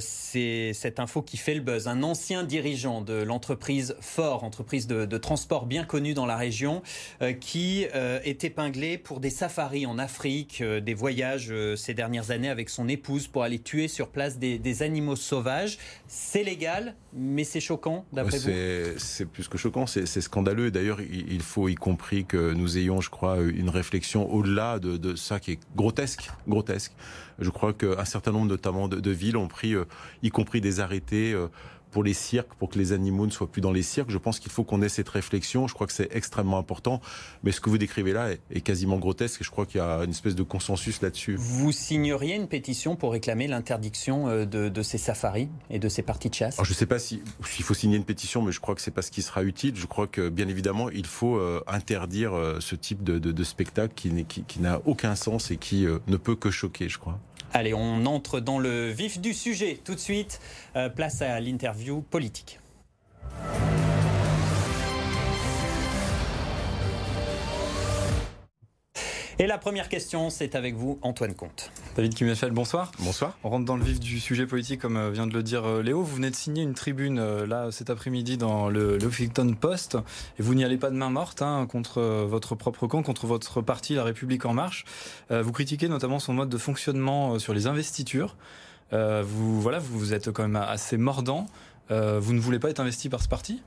c'est 0.00 0.72
cette 0.74 1.00
info 1.00 1.22
qui 1.22 1.36
fait 1.36 1.54
le 1.54 1.60
buzz. 1.60 1.88
Un 1.88 2.02
ancien 2.02 2.44
dirigeant 2.44 3.00
de 3.00 3.14
l'entreprise 3.14 3.96
Fort, 4.00 4.44
entreprise 4.44 4.86
de, 4.86 5.18
transport 5.18 5.66
bien 5.66 5.84
connue 5.84 6.14
dans 6.14 6.26
la 6.26 6.36
région, 6.36 6.82
qui 7.40 7.84
est 7.92 8.44
épinglé 8.44 8.98
pour 8.98 9.20
des 9.20 9.30
safaris 9.30 9.86
en 9.86 9.98
Afrique, 9.98 10.62
des 10.62 10.94
voyages 10.94 11.52
ces 11.76 11.94
dernières 11.94 12.30
années 12.30 12.48
avec 12.48 12.68
son 12.68 12.88
épouse 12.88 13.28
pour 13.28 13.42
aller 13.42 13.58
tuer 13.58 13.88
sur 13.88 14.08
place 14.08 14.38
des 14.38 14.82
animaux 14.82 15.16
sauvages. 15.16 15.78
C'est 16.08 16.42
légal, 16.42 16.94
mais 17.14 17.44
c'est 17.44 17.60
choquant, 17.60 18.06
d'après 18.12 18.38
vous 18.38 18.98
C'est 18.98 19.26
plus 19.26 19.46
que 19.48 19.58
choquant, 19.58 19.86
c'est 19.86 20.06
scandaleux. 20.06 20.70
D'ailleurs, 20.70 21.00
il 21.00 21.42
faut 21.42 21.68
y 21.68 21.74
compris 21.74 22.24
que 22.24 22.52
nous 22.54 22.78
ayons, 22.78 23.00
je 23.00 23.10
crois, 23.10 23.38
une 23.40 23.68
réflexion 23.68 24.32
au-delà 24.32 24.78
de, 24.78 24.96
de, 24.96 25.14
ça 25.14 25.38
qui 25.38 25.52
est 25.52 25.60
grotesque. 25.76 26.30
grotesque. 26.48 26.92
Je 27.38 27.50
crois 27.50 27.72
qu'un 27.72 28.04
certain 28.04 28.32
nombre, 28.32 28.46
notamment 28.46 28.88
de, 28.88 28.98
de 29.00 29.10
villes, 29.10 29.36
ont 29.36 29.48
pris, 29.48 29.74
euh, 29.74 29.84
y 30.22 30.30
compris 30.30 30.60
des 30.60 30.80
arrêtés 30.80 31.32
euh, 31.32 31.48
pour 31.92 32.02
les 32.02 32.14
cirques, 32.14 32.52
pour 32.54 32.70
que 32.70 32.78
les 32.78 32.92
animaux 32.92 33.26
ne 33.26 33.30
soient 33.30 33.46
plus 33.46 33.60
dans 33.60 33.70
les 33.70 33.82
cirques. 33.82 34.10
Je 34.10 34.18
pense 34.18 34.40
qu'il 34.40 34.50
faut 34.50 34.64
qu'on 34.64 34.82
ait 34.82 34.88
cette 34.88 35.10
réflexion. 35.10 35.68
Je 35.68 35.74
crois 35.74 35.86
que 35.86 35.92
c'est 35.92 36.08
extrêmement 36.10 36.58
important. 36.58 37.00
Mais 37.44 37.52
ce 37.52 37.60
que 37.60 37.70
vous 37.70 37.78
décrivez 37.78 38.12
là 38.12 38.30
est, 38.50 38.60
quasiment 38.62 38.98
grotesque 38.98 39.40
et 39.42 39.44
je 39.44 39.50
crois 39.50 39.66
qu'il 39.66 39.78
y 39.78 39.80
a 39.80 39.98
une 39.98 40.10
espèce 40.10 40.34
de 40.34 40.42
consensus 40.42 41.02
là-dessus. 41.02 41.36
Vous 41.36 41.70
signeriez 41.70 42.34
une 42.34 42.48
pétition 42.48 42.96
pour 42.96 43.12
réclamer 43.12 43.46
l'interdiction 43.46 44.28
euh, 44.28 44.46
de, 44.46 44.82
ces 44.82 44.98
safaris 44.98 45.48
et 45.68 45.78
de 45.78 45.88
ces 45.88 46.02
parties 46.02 46.30
de 46.30 46.34
chasse? 46.34 46.56
Je 46.62 46.68
ne 46.68 46.74
sais 46.74 46.86
pas 46.86 46.98
s'il 46.98 47.22
faut 47.62 47.74
signer 47.74 47.96
une 47.96 48.04
pétition, 48.04 48.40
mais 48.42 48.52
je 48.52 48.60
crois 48.60 48.74
que 48.74 48.80
c'est 48.80 48.90
pas 48.90 49.02
ce 49.02 49.10
qui 49.10 49.22
sera 49.22 49.42
utile. 49.44 49.76
Je 49.76 49.86
crois 49.86 50.06
que 50.06 50.28
bien 50.28 50.48
évidemment, 50.48 50.88
il 50.88 51.06
faut 51.06 51.36
euh, 51.36 51.62
interdire 51.66 52.32
euh, 52.34 52.58
ce 52.60 52.74
type 52.74 53.04
de, 53.04 53.44
spectacle 53.44 53.92
qui, 53.94 54.24
qui 54.24 54.60
n'a 54.60 54.80
aucun 54.86 55.16
sens 55.16 55.50
et 55.50 55.56
qui 55.56 55.84
ne 56.06 56.16
peut 56.16 56.36
que 56.36 56.50
choquer, 56.50 56.88
je 56.88 56.98
crois. 56.98 57.18
Allez, 57.54 57.74
on 57.74 58.06
entre 58.06 58.40
dans 58.40 58.58
le 58.58 58.88
vif 58.88 59.20
du 59.20 59.34
sujet 59.34 59.78
tout 59.84 59.94
de 59.94 60.00
suite. 60.00 60.40
Euh, 60.76 60.88
place 60.88 61.20
à 61.20 61.38
l'interview 61.38 62.00
politique. 62.00 62.58
Et 69.38 69.46
la 69.46 69.56
première 69.56 69.88
question, 69.88 70.28
c'est 70.28 70.54
avec 70.54 70.74
vous, 70.74 70.98
Antoine 71.00 71.34
Comte. 71.34 71.72
David 71.96 72.14
Kimmelfeld, 72.14 72.52
bonsoir. 72.52 72.92
Bonsoir. 72.98 73.38
On 73.44 73.48
rentre 73.48 73.64
dans 73.64 73.76
le 73.76 73.84
vif 73.84 73.98
du 73.98 74.20
sujet 74.20 74.46
politique, 74.46 74.80
comme 74.80 74.98
euh, 74.98 75.10
vient 75.10 75.26
de 75.26 75.32
le 75.32 75.42
dire 75.42 75.64
euh, 75.64 75.82
Léo. 75.82 76.02
Vous 76.02 76.16
venez 76.16 76.30
de 76.30 76.36
signer 76.36 76.62
une 76.62 76.74
tribune 76.74 77.18
euh, 77.18 77.46
là 77.46 77.70
cet 77.70 77.88
après-midi 77.88 78.36
dans 78.36 78.68
le, 78.68 79.02
Huffington 79.02 79.54
Post, 79.58 79.96
et 80.38 80.42
vous 80.42 80.54
n'y 80.54 80.64
allez 80.64 80.76
pas 80.76 80.90
de 80.90 80.96
main 80.96 81.08
morte 81.08 81.40
hein, 81.40 81.66
contre 81.66 82.02
votre 82.02 82.54
propre 82.54 82.86
camp, 82.86 83.02
contre 83.02 83.26
votre 83.26 83.62
parti, 83.62 83.94
La 83.94 84.04
République 84.04 84.44
en 84.44 84.52
Marche. 84.52 84.84
vous 85.30 85.52
critiquez 85.52 85.88
notamment 85.88 86.18
son 86.18 86.34
mode 86.34 86.48
de 86.48 86.58
fonctionnement 86.58 87.38
sur 87.38 87.54
les 87.54 87.66
investitures. 87.66 88.36
vous 88.92 89.60
voilà, 89.60 89.78
vous 89.78 90.14
êtes 90.14 90.30
quand 90.30 90.42
même 90.42 90.56
assez 90.56 90.96
mordant. 90.96 91.46
vous 91.90 92.32
ne 92.32 92.40
voulez 92.40 92.58
pas 92.58 92.70
être 92.70 92.80
investi 92.80 93.08
par 93.08 93.22
ce 93.22 93.28
parti? 93.28 93.62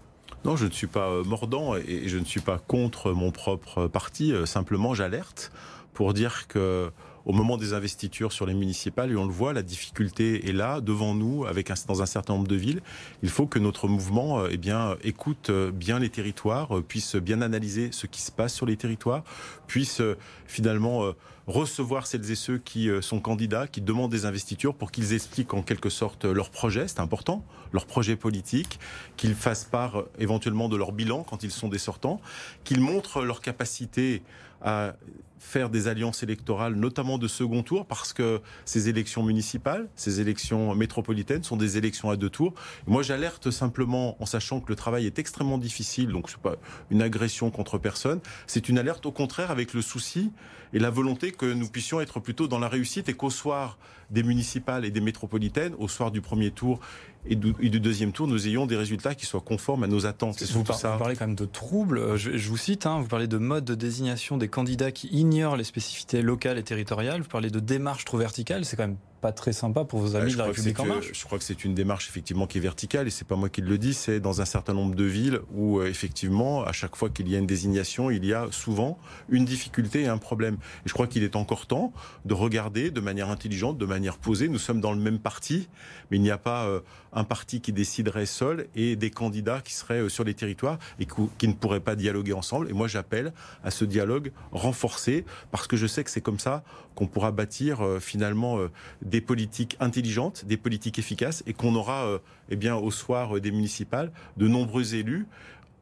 Non, 0.45 0.55
je 0.55 0.67
ne 0.67 0.71
suis 0.71 0.85
pas 0.85 1.09
euh, 1.09 1.23
mordant 1.23 1.75
et 1.75 2.07
je 2.07 2.19
ne 2.19 2.23
suis 2.23 2.39
pas 2.39 2.59
contre 2.59 3.11
mon 3.13 3.31
propre 3.31 3.87
parti. 3.87 4.31
Euh, 4.31 4.45
simplement, 4.45 4.93
j'alerte 4.93 5.51
pour 5.93 6.13
dire 6.13 6.47
que 6.47 6.91
au 7.25 7.33
moment 7.33 7.57
des 7.57 7.73
investitures 7.73 8.31
sur 8.31 8.45
les 8.45 8.53
municipales, 8.53 9.11
et 9.11 9.15
on 9.15 9.25
le 9.25 9.31
voit, 9.31 9.53
la 9.53 9.63
difficulté 9.63 10.47
est 10.47 10.53
là, 10.53 10.81
devant 10.81 11.15
nous, 11.15 11.45
avec 11.45 11.71
un, 11.71 11.75
dans 11.87 12.01
un 12.01 12.05
certain 12.05 12.33
nombre 12.33 12.47
de 12.47 12.55
villes. 12.55 12.81
Il 13.23 13.29
faut 13.29 13.47
que 13.47 13.59
notre 13.59 13.87
mouvement 13.87 14.39
euh, 14.39 14.49
eh 14.51 14.57
bien, 14.57 14.95
écoute 15.03 15.51
bien 15.51 15.99
les 15.99 16.09
territoires, 16.09 16.81
puisse 16.87 17.15
bien 17.15 17.41
analyser 17.41 17.89
ce 17.91 18.07
qui 18.07 18.21
se 18.21 18.31
passe 18.31 18.53
sur 18.53 18.65
les 18.65 18.77
territoires, 18.77 19.23
puisse 19.67 20.01
finalement 20.47 21.13
recevoir 21.47 22.07
celles 22.07 22.29
et 22.31 22.35
ceux 22.35 22.57
qui 22.57 22.89
euh, 22.89 23.01
sont 23.01 23.19
candidats, 23.19 23.67
qui 23.67 23.81
demandent 23.81 24.11
des 24.11 24.25
investitures 24.25 24.73
pour 24.73 24.91
qu'ils 24.91 25.13
expliquent 25.13 25.53
en 25.53 25.61
quelque 25.61 25.89
sorte 25.89 26.25
leur 26.25 26.49
projet, 26.49 26.87
c'est 26.87 26.99
important, 26.99 27.43
leur 27.71 27.85
projet 27.85 28.15
politique, 28.15 28.79
qu'ils 29.15 29.35
fassent 29.35 29.65
part 29.65 29.99
euh, 29.99 30.09
éventuellement 30.17 30.69
de 30.69 30.75
leur 30.75 30.91
bilan 30.91 31.23
quand 31.23 31.43
ils 31.43 31.51
sont 31.51 31.69
des 31.69 31.77
sortants, 31.77 32.19
qu'ils 32.63 32.81
montrent 32.81 33.21
leur 33.21 33.41
capacité 33.41 34.23
à 34.61 34.95
faire 35.39 35.69
des 35.69 35.87
alliances 35.87 36.23
électorales, 36.23 36.75
notamment 36.75 37.17
de 37.17 37.27
second 37.27 37.63
tour, 37.63 37.85
parce 37.85 38.13
que 38.13 38.41
ces 38.65 38.89
élections 38.89 39.23
municipales, 39.23 39.89
ces 39.95 40.21
élections 40.21 40.73
métropolitaines 40.75 41.43
sont 41.43 41.57
des 41.57 41.77
élections 41.77 42.09
à 42.09 42.15
deux 42.15 42.29
tours. 42.29 42.53
Moi, 42.87 43.03
j'alerte 43.03 43.51
simplement 43.51 44.21
en 44.21 44.25
sachant 44.25 44.59
que 44.59 44.69
le 44.69 44.75
travail 44.75 45.05
est 45.05 45.19
extrêmement 45.19 45.57
difficile, 45.57 46.09
donc 46.09 46.29
c'est 46.29 46.39
pas 46.39 46.55
une 46.89 47.01
agression 47.01 47.51
contre 47.51 47.77
personne, 47.77 48.19
c'est 48.47 48.69
une 48.69 48.77
alerte 48.77 49.05
au 49.05 49.11
contraire 49.11 49.51
avec 49.51 49.73
le 49.73 49.81
souci 49.81 50.31
et 50.73 50.79
la 50.79 50.89
volonté 50.89 51.31
que 51.31 51.45
nous 51.45 51.67
puissions 51.67 52.01
être 52.01 52.19
plutôt 52.19 52.47
dans 52.47 52.59
la 52.59 52.67
réussite 52.67 53.09
et 53.09 53.13
qu'au 53.13 53.29
soir 53.29 53.77
des 54.11 54.23
municipales 54.23 54.85
et 54.85 54.91
des 54.91 55.01
métropolitaines, 55.01 55.73
au 55.79 55.87
soir 55.87 56.11
du 56.11 56.21
premier 56.21 56.51
tour 56.51 56.79
et 57.27 57.35
du, 57.35 57.79
deuxième 57.79 58.11
tour, 58.11 58.27
nous 58.27 58.47
ayons 58.47 58.67
des 58.67 58.75
résultats 58.75 59.15
qui 59.15 59.25
soient 59.25 59.41
conformes 59.41 59.83
à 59.83 59.87
nos 59.87 60.05
attentes. 60.05 60.43
Vous, 60.43 60.65
ça. 60.73 60.91
vous 60.91 60.99
parlez 60.99 61.15
quand 61.15 61.25
même 61.25 61.35
de 61.35 61.45
troubles. 61.45 61.97
Euh, 61.97 62.17
je, 62.17 62.47
vous 62.47 62.57
cite, 62.57 62.85
hein, 62.85 62.99
vous 62.99 63.07
parlez 63.07 63.27
de 63.27 63.39
mode 63.39 63.65
de 63.65 63.73
désignation 63.73 64.37
des 64.37 64.47
candidats 64.47 64.91
qui 64.91 65.07
ignorent 65.25 65.57
les 65.57 65.63
spécificités 65.63 66.21
locales 66.21 66.57
et 66.57 66.63
territoriales. 66.63 67.21
Vous 67.21 67.27
parlez 67.27 67.49
de 67.49 67.59
démarche 67.59 68.05
trop 68.05 68.17
verticale. 68.17 68.65
C'est 68.65 68.75
quand 68.75 68.87
même 68.87 68.97
pas 69.25 69.31
très 69.31 69.53
sympa 69.53 69.85
pour 69.85 70.01
vos 70.01 70.15
amis 70.15 70.33
de 70.33 70.37
la 70.37 70.43
République 70.43 70.79
en 70.79 70.85
marche. 70.85 71.09
Je 71.11 71.25
crois 71.25 71.39
que 71.39 71.43
c'est 71.43 71.65
une 71.65 71.73
démarche 71.73 72.09
effectivement 72.09 72.45
qui 72.45 72.59
est 72.59 72.61
verticale 72.61 73.07
et 73.07 73.09
c'est 73.09 73.27
pas 73.27 73.35
moi 73.35 73.49
qui 73.49 73.61
le 73.61 73.79
dis, 73.79 73.95
c'est 73.95 74.19
dans 74.19 74.39
un 74.39 74.45
certain 74.45 74.75
nombre 74.75 74.93
de 74.93 75.03
villes 75.03 75.39
où 75.55 75.79
euh, 75.79 75.87
effectivement 75.87 76.63
à 76.63 76.73
chaque 76.73 76.95
fois 76.95 77.09
qu'il 77.09 77.27
y 77.27 77.35
a 77.35 77.39
une 77.39 77.47
désignation, 77.47 78.11
il 78.11 78.23
y 78.23 78.35
a 78.35 78.45
souvent 78.51 78.99
une 79.27 79.43
difficulté 79.43 80.03
et 80.03 80.07
un 80.07 80.19
problème. 80.19 80.57
Et 80.85 80.89
je 80.89 80.93
crois 80.93 81.07
qu'il 81.07 81.23
est 81.23 81.35
encore 81.35 81.65
temps 81.65 81.91
de 82.25 82.35
regarder 82.35 82.91
de 82.91 83.01
manière 83.01 83.31
intelligente, 83.31 83.79
de 83.79 83.85
manière 83.87 84.19
posée. 84.19 84.47
Nous 84.47 84.59
sommes 84.59 84.79
dans 84.79 84.91
le 84.91 84.99
même 84.99 85.17
parti, 85.17 85.69
mais 86.11 86.17
il 86.17 86.21
n'y 86.21 86.29
a 86.29 86.37
pas 86.37 86.65
euh, 86.65 86.81
un 87.11 87.23
parti 87.23 87.61
qui 87.61 87.73
déciderait 87.73 88.27
seul 88.27 88.67
et 88.75 88.95
des 88.95 89.09
candidats 89.09 89.61
qui 89.61 89.73
seraient 89.73 90.01
euh, 90.01 90.09
sur 90.09 90.23
les 90.23 90.35
territoires 90.35 90.77
et 90.99 91.07
qui 91.39 91.47
ne 91.47 91.53
pourraient 91.53 91.79
pas 91.79 91.95
dialoguer 91.95 92.33
ensemble. 92.33 92.69
Et 92.69 92.73
moi 92.73 92.87
j'appelle 92.87 93.33
à 93.63 93.71
ce 93.71 93.85
dialogue 93.85 94.31
renforcé 94.51 95.25
parce 95.49 95.65
que 95.65 95.77
je 95.77 95.87
sais 95.87 96.03
que 96.03 96.11
c'est 96.11 96.21
comme 96.21 96.37
ça 96.37 96.63
qu'on 96.93 97.07
pourra 97.07 97.31
bâtir 97.31 97.81
finalement 97.99 98.57
des 99.01 99.14
des 99.15 99.21
politiques 99.21 99.77
intelligentes, 99.79 100.43
des 100.43 100.57
politiques 100.57 100.99
efficaces, 100.99 101.41
et 101.47 101.53
qu'on 101.53 101.73
aura, 101.75 102.05
euh, 102.05 102.17
eh 102.49 102.57
bien, 102.57 102.75
au 102.75 102.91
soir 102.91 103.39
des 103.39 103.51
municipales, 103.51 104.11
de 104.35 104.45
nombreux 104.45 104.93
élus 104.93 105.25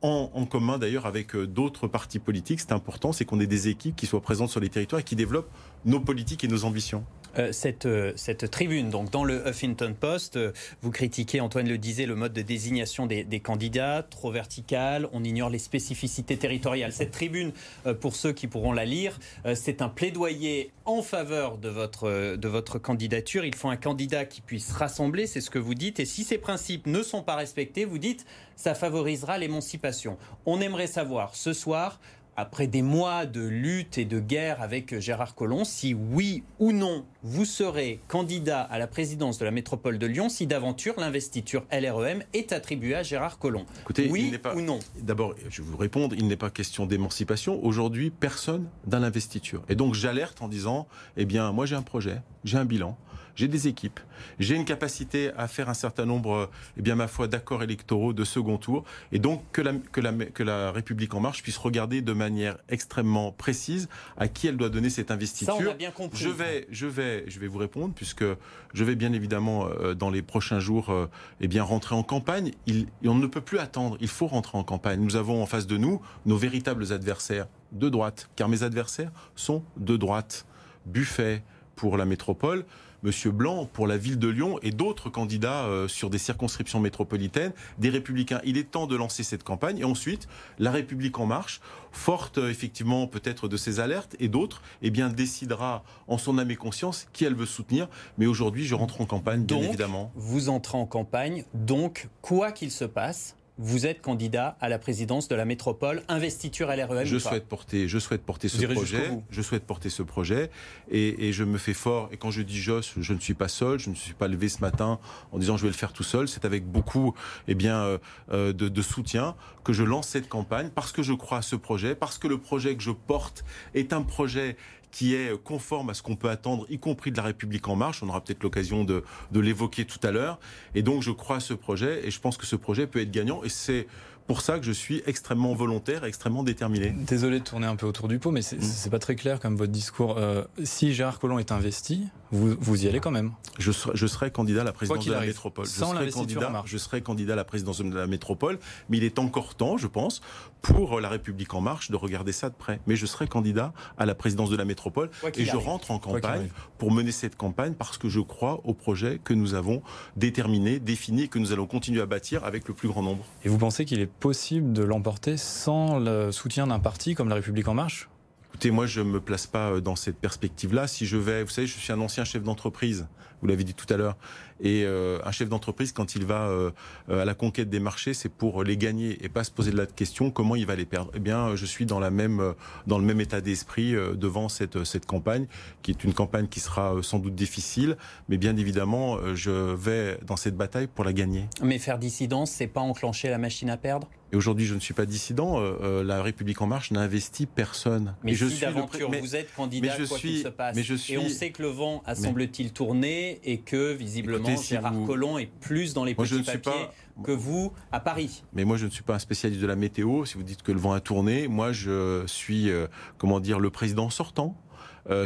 en, 0.04 0.30
en, 0.36 0.46
commun 0.46 0.78
d'ailleurs 0.78 1.08
avec 1.08 1.36
euh, 1.36 1.48
d'autres 1.48 1.88
partis 1.88 2.20
politiques. 2.20 2.60
C'est 2.60 2.74
important, 2.74 3.12
c'est 3.12 3.25
qu'on 3.25 3.40
ait 3.40 3.48
des 3.48 3.70
équipes 3.70 3.96
qui 3.96 4.06
soient 4.06 4.22
présentes 4.22 4.52
sur 4.52 4.60
les 4.60 4.70
territoires 4.70 5.00
et 5.00 5.04
qui 5.04 5.16
développent 5.16 5.50
nos 5.84 6.00
politiques 6.00 6.44
et 6.44 6.48
nos 6.48 6.63
ambitions. 6.63 7.04
Euh, 7.40 7.52
cette, 7.52 7.88
euh, 7.88 8.13
cette 8.16 8.52
tribune, 8.52 8.92
donc 8.92 9.10
dans 9.10 9.24
le 9.24 9.48
Huffington 9.48 9.96
Post, 10.00 10.36
euh, 10.36 10.52
vous 10.84 10.92
critiquez, 10.92 11.42
Antoine 11.42 11.68
le 11.68 11.80
disait, 11.80 12.06
le 12.06 12.16
mode 12.16 12.34
de 12.34 12.44
désignation 12.44 13.08
des, 13.08 13.40
candidats, 13.40 14.06
trop 14.08 14.32
vertical, 14.32 15.10
on 15.13 15.24
ignore 15.24 15.50
les 15.50 15.60
spécificités 15.60 16.38
territoriales. 16.38 16.94
Cette 16.94 17.12
tribune, 17.12 17.52
pour 18.00 18.16
ceux 18.16 18.32
qui 18.32 18.48
pourront 18.48 18.72
la 18.72 18.86
lire, 18.86 19.20
c'est 19.56 19.82
un 19.82 19.90
plaidoyer 19.90 20.72
en 20.86 21.02
faveur 21.02 21.58
de 21.58 21.70
votre, 21.70 22.36
de 22.36 22.48
votre 22.48 22.80
candidature. 22.80 23.44
Il 23.44 23.56
faut 23.56 23.70
un 23.70 23.75
candidat 23.75 24.25
qui 24.25 24.42
puisse 24.42 24.72
rassembler, 24.72 25.28
c'est 25.28 25.42
ce 25.42 25.50
que 25.50 25.60
vous 25.60 25.74
dites, 25.74 26.00
et 26.00 26.06
si 26.06 26.24
ces 26.24 26.38
principes 26.38 26.88
ne 26.88 27.04
sont 27.04 27.24
pas 27.24 27.36
respectés, 27.36 27.86
vous 27.86 27.98
dites, 27.98 28.25
ça 28.56 28.75
favorisera 28.75 29.38
l'émancipation. 29.38 30.18
On 30.46 30.62
aimerait 30.62 30.88
savoir 30.88 31.36
ce 31.36 31.54
soir 31.54 32.00
après 32.36 32.68
des 32.68 32.82
mois 32.82 33.25
de 33.25 33.42
lutte 33.42 33.98
et 33.98 34.06
de 34.06 34.20
guerre 34.20 34.62
avec 34.62 35.00
Gérard 35.00 35.36
Collomb, 35.36 35.63
si 35.63 35.94
oui 35.94 36.44
ou 36.60 36.72
non 36.72 37.06
vous 37.24 37.46
serez 37.46 38.00
candidat 38.08 38.62
à 38.62 38.80
la 38.80 38.88
présidence 38.88 39.38
de 39.38 39.46
la 39.46 39.52
métropole 39.52 39.98
de 39.98 40.06
Lyon, 40.06 40.30
si 40.30 40.46
d'aventure 40.46 40.96
l'investiture 40.98 41.66
LREM 41.72 42.24
est 42.34 42.52
attribuée 42.52 42.96
à 42.96 43.04
Gérard 43.04 43.40
Collomb. 43.40 43.66
Écoutez, 43.82 44.10
oui 44.10 44.38
pas, 44.38 44.56
ou 44.56 44.62
non 44.62 44.80
D'abord, 45.00 45.36
je 45.50 45.62
vais 45.62 45.70
vous 45.70 45.78
répondre, 45.78 46.16
il 46.18 46.28
n'est 46.28 46.36
pas 46.36 46.50
question 46.50 46.86
d'émancipation. 46.86 47.63
Aujourd'hui, 47.63 48.10
personne 48.10 48.68
dans 48.86 49.00
l'investiture. 49.00 49.63
Et 49.70 49.75
donc 49.75 49.94
j'alerte 49.94 50.42
en 50.42 50.48
disant, 50.48 50.88
eh 51.18 51.25
bien, 51.25 51.52
moi 51.52 51.66
j'ai 51.66 51.75
un 51.75 51.82
projet, 51.82 52.18
j'ai 52.44 52.58
un 52.58 52.66
bilan 52.66 52.98
j'ai 53.36 53.48
des 53.48 53.68
équipes, 53.68 54.00
j'ai 54.40 54.56
une 54.56 54.66
capacité 54.66 55.32
à 55.38 55.48
faire 55.48 55.70
un 55.70 55.74
certain 55.74 56.06
nombre, 56.06 56.50
eh 56.78 56.82
bien, 56.82 56.96
ma 56.96 57.08
foi, 57.08 57.28
d'accords 57.28 57.63
électoraux 57.63 58.13
de 58.13 58.24
second 58.24 58.58
tour, 58.58 58.84
et 59.12 59.20
donc 59.20 59.44
que 59.52 59.62
la, 59.62 59.74
que, 59.92 60.02
la, 60.02 60.13
que 60.13 60.44
la 60.44 60.72
République 60.72 61.13
en 61.13 61.20
marche 61.20 61.44
puisse 61.44 61.58
regarder 61.58 62.02
de 62.02 62.13
manière 62.13 62.58
extrêmement 62.70 63.32
précise 63.32 63.90
à 64.18 64.28
qui 64.28 64.48
elle 64.48 64.58
doit 64.58 64.70
donner 64.70 64.90
cette 64.90 65.12
investiture. 65.12 65.56
Ça, 65.56 65.63
on 65.63 65.70
a 65.70 65.74
bien 65.74 65.92
compris. 65.92 66.18
Je 66.18 66.30
vais, 66.30 66.68
je 66.70 66.88
vais, 66.88 67.24
je 67.28 67.40
vais 67.40 67.48
vous 67.48 67.60
répondre 67.60 67.94
puisque 67.94 68.25
je 68.74 68.84
vais 68.84 68.96
bien 68.96 69.13
évidemment 69.13 69.68
euh, 69.68 69.94
dans 69.94 70.10
les 70.10 70.22
prochains 70.22 70.60
jours, 70.60 70.90
euh, 70.90 71.10
eh 71.42 71.48
bien, 71.48 71.63
rentrer 71.63 71.96
en 71.96 72.04
campagne. 72.04 72.52
Il, 72.68 72.88
on 73.06 73.16
ne 73.16 73.28
peut 73.28 73.42
plus 73.42 73.60
attendre. 73.60 73.98
Il 74.00 74.08
faut 74.08 74.28
rentrer 74.28 74.58
en 74.58 74.63
campagne. 74.63 75.00
Nous 75.02 75.16
avons 75.16 75.42
en 75.42 75.46
face 75.46 75.68
de 75.68 75.78
nous 75.78 76.02
nos 76.25 76.38
véritables 76.38 76.92
adversaires 76.92 77.48
de 77.72 77.90
droite, 77.90 78.30
car 78.36 78.50
mes 78.50 78.63
adversaires 78.63 79.12
sont 79.36 79.63
de 79.78 79.98
droite. 79.98 80.46
Buffet 80.86 81.44
pour 81.75 81.98
la 81.98 82.06
métropole, 82.06 82.66
Monsieur 83.03 83.31
Blanc 83.31 83.65
pour 83.65 83.86
la 83.86 83.98
ville 83.98 84.17
de 84.17 84.29
Lyon 84.29 84.60
et 84.62 84.72
d'autres 84.72 85.10
candidats 85.10 85.65
euh, 85.65 85.89
sur 85.89 86.10
des 86.10 86.17
circonscriptions 86.17 86.79
métropolitaines, 86.79 87.51
des 87.77 87.89
républicains. 87.89 88.39
Il 88.45 88.57
est 88.57 88.72
temps 88.72 88.88
de 88.88 88.95
lancer 88.95 89.24
cette 89.24 89.43
campagne 89.43 89.79
et 89.79 89.83
ensuite 89.83 90.29
la 90.57 90.72
République 90.72 91.19
en 91.19 91.25
marche, 91.25 91.60
forte 91.91 92.38
euh, 92.38 92.50
effectivement 92.50 93.05
peut-être 93.07 93.50
de 93.50 93.57
ces 93.57 93.81
alertes 93.81 94.15
et 94.22 94.29
d'autres, 94.29 94.62
eh 94.81 94.89
bien 94.89 95.10
décidera 95.10 95.83
en 96.07 96.17
son 96.17 96.38
âme 96.38 96.51
et 96.51 96.55
conscience 96.55 97.07
qui 97.12 97.25
elle 97.25 97.36
veut 97.36 97.45
soutenir. 97.45 97.89
Mais 98.17 98.25
aujourd'hui, 98.25 98.65
je 98.65 98.74
rentre 98.74 99.01
en 99.01 99.05
campagne, 99.05 99.43
bien 99.43 99.57
évidemment. 99.57 100.12
Vous 100.15 100.48
entrez 100.48 100.77
en 100.77 100.86
campagne, 100.86 101.43
donc 101.53 102.07
quoi 102.22 102.53
qu'il 102.53 102.72
se 102.72 102.86
passe, 102.86 103.36
vous 103.57 103.86
êtes 103.86 104.01
candidat 104.01 104.57
à 104.62 104.69
la 104.69 104.79
présidence 104.79 105.27
de 105.27 105.36
la 105.36 105.45
métropole, 105.45 106.01
investiture 106.07 106.69
à 106.69 106.75
l'REM 106.75 107.05
je 107.05 107.17
souhaite 107.19 107.48
porter, 107.48 107.88
Je 107.88 108.00
souhaite 108.00 108.24
porter 108.24 108.50
ce 108.50 108.65
projet. 108.65 109.12
Je 109.29 109.41
souhaite 109.41 109.65
porter 109.65 109.89
ce 109.89 110.01
projet 110.01 110.50
et, 110.89 111.31
je 111.31 111.43
me 111.43 111.57
fais 111.57 111.74
fort. 111.74 112.10
Et 112.12 112.17
quand 112.17 112.31
je 112.31 112.41
dis 112.41 112.60
je, 112.60 112.81
je 112.98 113.13
ne 113.13 113.19
suis 113.19 113.33
pas 113.33 113.48
seul. 113.48 113.79
Je 113.79 113.89
ne 113.89 113.95
suis 113.95 114.13
pas 114.13 114.27
levé 114.27 114.50
ce 114.50 114.62
matin 114.62 115.00
en 115.31 115.38
disant 115.38 115.57
je 115.57 115.63
vais 115.63 115.69
le 115.69 115.75
faire 115.75 115.93
tout 115.93 116.03
seul. 116.03 116.27
C'est 116.27 116.45
avec 116.45 116.65
beaucoup 116.65 117.13
eh 117.48 117.55
bien, 117.55 117.77
euh, 117.83 117.98
euh, 118.31 118.53
de, 118.53 118.69
de 118.69 118.81
soutien 118.81 119.36
que 119.63 119.74
je 119.74 119.83
lance 119.83 120.07
cette 120.07 120.29
campagne 120.29 120.69
parce 120.74 120.91
que 120.91 121.03
je 121.03 121.13
crois 121.13 121.39
à 121.39 121.41
ce 121.41 121.55
projet, 121.55 121.95
parce 121.95 122.17
que 122.17 122.27
le 122.27 122.38
projet 122.38 122.75
que 122.75 122.83
je 122.83 122.91
porte 122.91 123.45
est 123.75 123.93
un 123.93 124.01
projet 124.01 124.57
qui 124.93 125.15
est 125.15 125.35
conforme 125.43 125.89
à 125.89 125.95
ce 125.95 126.03
qu'on 126.03 126.15
peut 126.15 126.29
attendre, 126.29 126.67
y 126.69 126.77
compris 126.77 127.12
de 127.12 127.17
la 127.17 127.23
République 127.23 127.67
en 127.67 127.75
marche. 127.75 128.03
On 128.03 128.09
aura 128.09 128.21
peut-être 128.21 128.43
l'occasion 128.43 128.83
de, 128.83 129.03
de 129.31 129.39
l'évoquer 129.39 129.85
tout 129.85 130.00
à 130.03 130.12
l'heure. 130.12 130.39
Et 130.75 130.83
donc, 130.83 131.01
je 131.01 131.09
crois 131.09 131.38
à 131.38 131.39
ce 131.39 131.55
projet 131.55 132.07
et 132.07 132.12
je 132.12 132.19
pense 132.19 132.38
que 132.38 132.45
ce 132.45 132.55
projet 132.55 132.85
peut 132.85 133.01
être 133.01 133.09
gagnant. 133.09 133.43
Et 133.43 133.50
c'est 133.50 133.88
pour 134.27 134.42
ça 134.42 134.60
que 134.60 134.65
je 134.65 134.72
suis 134.72 135.01
extrêmement 135.06 135.53
volontaire, 135.53 136.03
extrêmement 136.06 136.44
déterminé. 136.44 136.94
Désolé 137.08 137.39
de 137.39 137.44
tourner 137.44 137.68
un 137.68 137.75
peu 137.75 137.86
autour 137.86 138.08
du 138.08 138.20
pot, 138.20 138.32
mais 138.32 138.42
c'est 138.42 138.58
n'est 138.58 138.63
mm. 138.63 138.89
pas 138.89 139.00
très 139.00 139.15
clair 139.15 139.39
comme 139.39 139.56
votre 139.56 139.72
discours. 139.72 140.15
Euh, 140.18 140.44
si 140.63 140.94
Gérard 140.94 141.20
Collomb 141.20 141.39
est 141.39 141.51
investi, 141.51 142.08
vous, 142.32 142.56
vous 142.60 142.86
y 142.86 142.88
allez 142.88 143.00
quand 143.00 143.12
même 143.12 143.32
je 143.60 143.72
serai, 143.72 143.92
je 143.96 144.08
serai 144.08 144.32
candidat 144.32 144.62
à 144.62 144.63
la 144.63 144.74
présidence 144.74 145.06
de 145.06 145.12
la 145.12 145.22
métropole. 145.22 145.68
Sans 145.68 145.92
je, 145.92 146.10
serai 146.10 146.12
candidat, 146.12 146.63
je 146.65 146.77
serai 146.77 147.01
candidat 147.01 147.34
à 147.34 147.36
la 147.36 147.44
présidence 147.44 147.80
de 147.80 147.96
la 147.96 148.08
métropole, 148.08 148.60
mais 148.89 148.98
il 148.98 149.03
est 149.03 149.20
encore 149.20 149.56
temps, 149.56 149.77
je 149.77 149.88
pense, 149.88 150.22
pour 150.62 151.00
La 151.00 151.10
République 151.10 151.53
En 151.53 151.62
Marche 151.62 151.92
de 151.92 151.96
regarder 151.96 152.32
ça 152.32 152.50
de 152.50 152.56
près. 152.56 152.80
Mais 152.88 152.96
je 152.96 153.06
serai 153.06 153.27
candidat 153.27 153.74
à 153.98 154.06
la 154.06 154.15
présidence 154.15 154.50
de 154.50 154.56
la 154.56 154.65
métropole 154.65 155.10
et 155.36 155.46
je 155.46 155.56
rentre 155.56 155.92
en 155.92 156.00
campagne 156.00 156.50
pour 156.77 156.92
mener 156.92 157.12
cette 157.12 157.36
campagne 157.36 157.74
parce 157.74 157.98
que 157.98 158.10
je 158.10 158.20
crois 158.20 158.62
au 158.63 158.74
projet 158.74 159.20
que 159.24 159.34
nous 159.34 159.53
avons 159.53 159.84
déterminé, 160.15 160.80
défini 160.80 161.24
et 161.24 161.27
que 161.27 161.39
nous 161.39 161.51
allons 161.51 161.68
continuer 161.68 162.01
à 162.01 162.06
bâtir 162.06 162.44
avec 162.46 162.68
le 162.68 162.74
plus 162.74 162.88
grand 162.88 163.03
nombre. 163.03 163.25
Et 163.44 163.50
vous 163.50 163.58
pensez 163.58 163.86
qu'il 163.86 164.00
est 164.00 164.10
possible 164.20 164.74
de 164.74 164.84
l'emporter 164.84 165.38
sans 165.38 166.00
le 166.00 166.32
soutien 166.32 166.67
d'un 166.67 166.79
parti 166.79 167.15
comme 167.15 167.29
La 167.29 167.36
République 167.36 167.67
En 167.67 167.74
Marche? 167.74 168.10
Écoutez, 168.50 168.70
moi, 168.70 168.86
je 168.86 169.01
ne 169.01 169.10
me 169.10 169.20
place 169.20 169.48
pas 169.48 169.72
euh, 169.72 169.82
dans 169.82 169.96
cette 169.96 170.17
perspective-là. 170.17 170.88
Si 170.88 171.05
je 171.05 171.17
vais, 171.17 171.43
vous 171.43 171.50
savez, 171.50 171.65
je 171.65 171.77
suis 171.77 171.91
un 171.91 172.00
ancien 172.00 172.24
chef 172.24 172.43
d'entreprise, 172.43 173.08
vous 173.43 173.50
l'avez 173.50 173.65
dit 173.65 173.73
tout 173.73 173.93
à 173.93 173.97
l'heure, 173.97 174.15
et 174.62 174.83
euh, 174.85 175.19
un 175.25 175.31
chef 175.31 175.50
d'entreprise, 175.50 175.91
quand 175.91 176.15
il 176.15 176.25
va 176.25 176.47
euh, 176.47 176.71
à 177.09 177.25
la 177.25 177.33
conquête 177.33 177.69
des 177.69 177.81
marchés, 177.81 178.13
c'est 178.13 178.29
pour 178.29 178.63
les 178.63 178.77
gagner 178.77 179.23
et 179.23 179.27
pas 179.27 179.43
se 179.43 179.51
poser 179.51 179.71
de 179.71 179.77
la 179.77 179.85
question 179.85 180.31
comment 180.31 180.55
il 180.55 180.65
va 180.65 180.75
les 180.75 180.85
perdre. 180.85 181.12
Eh 181.13 181.19
bien, 181.19 181.57
je 181.57 181.65
suis 181.65 181.85
dans 181.85 182.00
la 182.00 182.09
même, 182.09 182.53
dans 182.88 182.97
le 182.97 183.03
même 183.03 183.19
état 183.19 183.41
d'esprit 183.41 183.93
devant 184.15 184.47
cette 184.47 184.85
cette 184.85 185.05
campagne, 185.05 185.47
qui 185.81 185.91
est 185.91 186.05
une 186.05 186.13
campagne 186.13 186.47
qui 186.47 186.62
sera 186.62 186.95
sans 187.01 187.19
doute 187.19 187.35
difficile, 187.35 187.97
mais 188.29 188.38
bien 188.38 188.55
évidemment, 188.55 189.17
je 189.35 189.51
vais 189.51 190.17
dans 190.25 190.38
cette 190.38 190.55
bataille 190.55 190.88
pour 190.88 191.03
la 191.03 191.12
gagner. 191.12 191.50
Mais 191.62 191.77
faire 191.77 192.00
dissidence, 192.00 192.51
c'est 192.51 192.67
pas 192.67 192.81
enclencher 192.81 193.29
la 193.29 193.38
machine 193.38 193.69
à 193.69 193.75
perdre? 193.75 194.07
Et 194.33 194.35
aujourd'hui, 194.35 194.65
je 194.65 194.73
ne 194.73 194.79
suis 194.79 194.95
pas 194.95 195.05
dissident. 195.05 195.59
Euh, 195.59 195.77
euh, 195.83 196.03
la 196.03 196.23
République 196.23 196.59
en 196.59 196.65
marche 196.65 196.89
n'a 196.89 197.01
investi 197.01 197.45
personne. 197.45 198.15
Mais 198.23 198.33
je 198.33 198.47
si 198.47 198.62
d'aventure 198.62 199.12
vous 199.12 199.35
êtes 199.35 199.53
candidat, 199.53 199.95
quoi 200.07 200.17
qu'il 200.17 200.41
se 200.41 200.47
passe, 200.47 200.75
mais 200.75 200.81
je 200.81 200.95
suis... 200.95 201.13
et 201.13 201.17
on 201.19 201.29
sait 201.29 201.51
que 201.51 201.62
le 201.62 201.67
vent 201.67 202.01
a 202.07 202.15
semble-t-il 202.15 202.73
tourné 202.73 203.33
et 203.44 203.60
que 203.60 203.94
visiblement 203.94 204.56
Gérard 204.56 204.94
Collomb 205.06 205.38
est 205.38 205.50
plus 205.60 205.94
dans 205.94 206.04
les 206.04 206.16
petits 206.16 206.44
papiers 206.44 206.88
que 207.24 207.32
vous 207.32 207.74
à 207.92 208.00
Paris. 208.00 208.44
Mais 208.54 208.66
moi, 208.66 208.78
je 208.78 208.86
ne 208.86 208.92
suis 208.92 209.04
pas 209.04 209.16
un 209.16 209.20
spécialiste 209.20 209.62
de 209.62 209.68
la 209.68 209.75
météo. 209.75 210.25
Si 210.25 210.36
vous 210.36 210.44
dites 210.44 210.63
que 210.63 210.72
le 210.72 210.80
vent 210.80 210.94
a 210.94 211.00
tourné, 211.00 211.48
moi, 211.48 211.72
je 211.72 212.24
suis, 212.28 212.70
euh, 212.70 212.88
comment 213.18 213.40
dire, 213.40 213.60
le 213.60 213.70
président 213.70 214.10
sortant. 214.10 214.58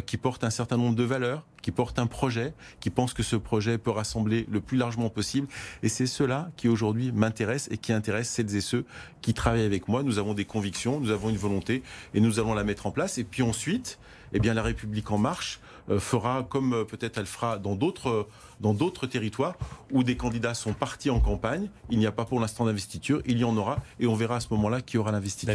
qui 0.08 0.18
porte 0.18 0.44
un 0.44 0.50
certain 0.50 0.76
nombre 0.76 0.96
de 0.96 1.04
valeurs, 1.04 1.46
qui 1.62 1.72
porte 1.72 2.00
un 2.00 2.08
projet, 2.08 2.54
qui 2.80 2.90
pense 2.90 3.14
que 3.14 3.24
ce 3.24 3.36
projet 3.36 3.78
peut 3.78 3.92
rassembler 3.92 4.48
le 4.50 4.62
plus 4.62 4.78
largement 4.78 5.10
possible. 5.10 5.48
Et 5.84 5.90
c'est 5.90 6.08
cela 6.08 6.50
qui 6.56 6.68
aujourd'hui 6.68 7.12
m'intéresse 7.12 7.68
et 7.70 7.78
qui 7.78 7.92
intéresse 7.94 8.30
celles 8.30 8.56
et 8.56 8.62
ceux 8.62 8.86
qui 9.22 9.34
travaillent 9.34 9.66
avec 9.66 9.90
moi. 9.90 10.02
Nous 10.02 10.18
avons 10.18 10.34
des 10.34 10.46
convictions, 10.46 11.00
nous 11.00 11.12
avons 11.12 11.30
une 11.30 11.38
volonté 11.38 11.84
et 12.14 12.22
nous 12.22 12.40
allons 12.40 12.54
la 12.54 12.64
mettre 12.64 12.88
en 12.88 12.92
place. 12.92 13.18
Et 13.18 13.24
puis 13.24 13.44
ensuite, 13.44 14.00
eh 14.32 14.40
bien, 14.40 14.54
la 14.54 14.64
République 14.64 15.12
en 15.12 15.18
marche 15.18 15.60
euh, 15.60 15.77
fera 16.00 16.44
comme 16.44 16.74
euh, 16.74 16.84
peut-être 16.86 17.18
elle 17.18 17.26
fera 17.26 17.58
dans 17.58 17.76
d'autres 17.76 18.28
dans 18.60 18.74
d'autres 18.74 19.08
territoires 19.08 19.56
où 19.92 20.04
des 20.04 20.18
candidats 20.18 20.54
sont 20.54 20.74
partis 20.74 21.10
en 21.10 21.20
campagne. 21.20 21.70
Il 21.90 22.00
n'y 22.00 22.08
a 22.08 22.12
pas 22.12 22.26
pour 22.26 22.40
l'instant 22.40 22.66
d'investiture, 22.66 23.22
il 23.26 23.38
y 23.38 23.44
en 23.44 23.56
aura 23.58 23.78
et 24.00 24.08
on 24.08 24.16
verra 24.16 24.38
à 24.38 24.40
ce 24.40 24.48
moment-là 24.52 24.82
qui 24.82 24.98
aura 24.98 25.12
l'investiture. 25.12 25.54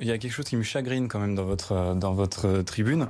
il 0.00 0.06
y 0.06 0.10
a 0.10 0.18
quelque 0.18 0.32
chose 0.32 0.44
qui 0.44 0.56
me 0.56 0.62
chagrine 0.62 1.08
quand 1.08 1.18
même 1.18 1.34
dans 1.34 1.44
votre 1.44 1.72
euh, 1.72 1.94
dans 1.94 2.14
votre 2.14 2.62
tribune. 2.62 3.08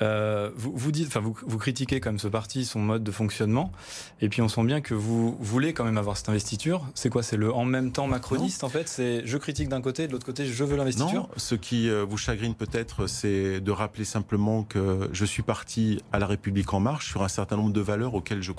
vous, 0.00 0.72
vous 0.74 0.92
dites, 0.92 1.08
enfin 1.08 1.20
vous, 1.20 1.36
vous 1.46 1.58
critiquez 1.58 2.00
comme 2.00 2.18
ce 2.18 2.28
parti 2.28 2.64
son 2.64 2.80
mode 2.80 3.04
de 3.04 3.10
fonctionnement 3.10 3.72
et 4.20 4.28
puis 4.28 4.42
on 4.42 4.48
sent 4.48 4.64
bien 4.64 4.80
que 4.80 4.94
vous 4.94 5.36
voulez 5.40 5.72
quand 5.72 5.84
même 5.84 5.98
avoir 5.98 6.16
cette 6.16 6.28
investiture. 6.28 6.86
C'est 6.94 7.10
quoi? 7.10 7.22
C'est 7.22 7.36
le 7.36 7.52
en 7.52 7.64
même 7.64 7.92
temps 7.92 8.06
macroniste 8.06 8.64
en 8.64 8.68
fait? 8.68 8.88
C'est 8.88 9.22
je 9.24 9.38
critique 9.38 9.68
d'un 9.68 9.80
côté, 9.80 10.06
de 10.06 10.12
l'autre 10.12 10.26
côté 10.26 10.46
je 10.46 10.64
veux 10.64 10.76
l'investiture? 10.76 11.22
Non, 11.22 11.28
ce 11.36 11.54
qui 11.54 11.90
vous 11.90 12.16
chagrine 12.16 12.54
peut-être, 12.54 13.06
c'est 13.06 13.60
de 13.60 13.70
rappeler 13.70 14.04
simplement 14.04 14.62
que 14.62 15.08
je 15.12 15.24
suis 15.24 15.42
parti 15.42 16.00
à 16.12 16.18
La 16.18 16.26
République 16.26 16.72
en 16.72 16.80
marche 16.80 17.08
sur 17.08 17.22
un 17.22 17.28
certain 17.28 17.56
nombre 17.56 17.72
de 17.72 17.80
valeurs 17.80 18.14
auxquelles 18.14 18.42
je 18.42 18.52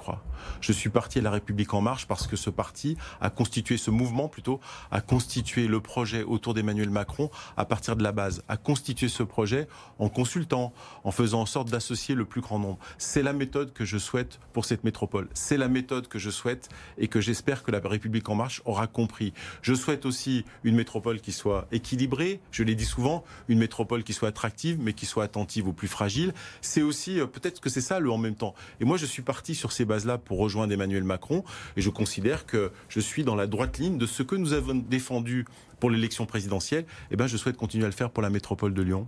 Je 0.61 0.71
suis 0.71 0.89
parti 0.89 1.19
à 1.19 1.21
La 1.21 1.31
République 1.31 1.73
en 1.73 1.81
marche 1.81 2.07
parce 2.07 2.27
que 2.27 2.35
ce 2.35 2.49
parti 2.49 2.97
a 3.21 3.29
constitué, 3.29 3.77
ce 3.77 3.91
mouvement 3.91 4.27
plutôt, 4.27 4.59
a 4.91 5.01
constitué 5.01 5.67
le 5.67 5.79
projet 5.79 6.23
autour 6.23 6.53
d'Emmanuel 6.53 6.89
Macron 6.89 7.29
à 7.57 7.65
partir 7.65 7.95
de 7.95 8.03
la 8.03 8.11
base, 8.11 8.43
a 8.47 8.57
constitué 8.57 9.07
ce 9.09 9.23
projet 9.23 9.67
en 9.99 10.09
consultant, 10.09 10.73
en 11.03 11.11
faisant 11.11 11.41
en 11.41 11.45
sorte 11.45 11.69
d'associer 11.69 12.15
le 12.15 12.25
plus 12.25 12.41
grand 12.41 12.59
nombre. 12.59 12.79
C'est 12.97 13.23
la 13.23 13.33
méthode 13.33 13.73
que 13.73 13.85
je 13.85 13.97
souhaite 13.97 14.39
pour 14.53 14.65
cette 14.65 14.83
métropole. 14.83 15.29
C'est 15.33 15.57
la 15.57 15.67
méthode 15.67 16.07
que 16.07 16.19
je 16.19 16.29
souhaite 16.29 16.69
et 16.97 17.07
que 17.07 17.21
j'espère 17.21 17.63
que 17.63 17.71
la 17.71 17.79
République 17.79 18.29
en 18.29 18.35
marche 18.35 18.61
aura 18.65 18.87
compris. 18.87 19.33
Je 19.61 19.73
souhaite 19.73 20.05
aussi 20.05 20.45
une 20.63 20.75
métropole 20.75 21.21
qui 21.21 21.31
soit 21.31 21.67
équilibrée, 21.71 22.39
je 22.51 22.63
l'ai 22.63 22.75
dit 22.75 22.85
souvent, 22.85 23.23
une 23.47 23.59
métropole 23.59 24.03
qui 24.03 24.13
soit 24.13 24.29
attractive 24.29 24.79
mais 24.79 24.93
qui 24.93 25.05
soit 25.05 25.23
attentive 25.23 25.67
aux 25.67 25.73
plus 25.73 25.87
fragiles. 25.87 26.33
C'est 26.61 26.81
aussi 26.81 27.19
euh, 27.19 27.27
peut-être 27.27 27.61
que 27.61 27.69
c'est 27.69 27.81
ça 27.81 27.99
le 27.99 28.11
en 28.11 28.17
même 28.17 28.35
temps. 28.35 28.55
Et 28.79 28.85
moi, 28.85 28.97
je 28.97 29.05
suis 29.05 29.21
parti 29.21 29.55
sur 29.55 29.71
ces 29.71 29.84
bases-là 29.85 30.17
pour 30.17 30.39
rejoindre 30.39 30.73
Emmanuel 30.73 31.03
Macron, 31.03 31.43
et 31.77 31.81
je 31.81 31.89
considère 31.89 32.45
que 32.45 32.71
je 32.89 32.99
suis 32.99 33.23
dans 33.23 33.35
la 33.35 33.47
droite 33.47 33.77
ligne 33.77 33.97
de 33.97 34.05
ce 34.05 34.23
que 34.23 34.35
nous 34.35 34.53
avons 34.53 34.75
défendu 34.75 35.45
pour 35.79 35.89
l'élection 35.89 36.25
présidentielle. 36.25 36.83
Et 36.83 37.13
eh 37.13 37.15
ben, 37.15 37.27
je 37.27 37.37
souhaite 37.37 37.57
continuer 37.57 37.85
à 37.85 37.89
le 37.89 37.93
faire 37.93 38.09
pour 38.09 38.23
la 38.23 38.29
métropole 38.29 38.73
de 38.73 38.81
Lyon. 38.81 39.07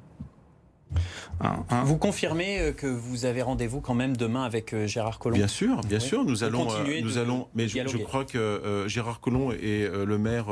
Vous 1.86 1.98
confirmez 1.98 2.60
euh, 2.60 2.72
que 2.72 2.88
vous 2.88 3.26
avez 3.26 3.42
rendez-vous 3.42 3.82
quand 3.82 3.94
même 3.94 4.18
demain 4.18 4.44
avec 4.44 4.74
euh, 4.74 4.88
Gérard 4.88 5.20
Collomb 5.20 5.38
Bien 5.38 5.48
sûr, 5.48 5.82
bien 5.82 6.00
sûr, 6.00 6.26
nous 6.26 6.44
allons, 6.44 6.68
euh, 6.72 7.02
nous 7.02 7.18
allons. 7.18 7.48
Mais 7.56 7.68
je, 7.68 7.98
crois 7.98 8.26
que 8.26 8.86
Gérard 8.88 9.20
Collomb 9.20 9.52
est 9.52 9.90
le 9.90 10.18
maire 10.18 10.48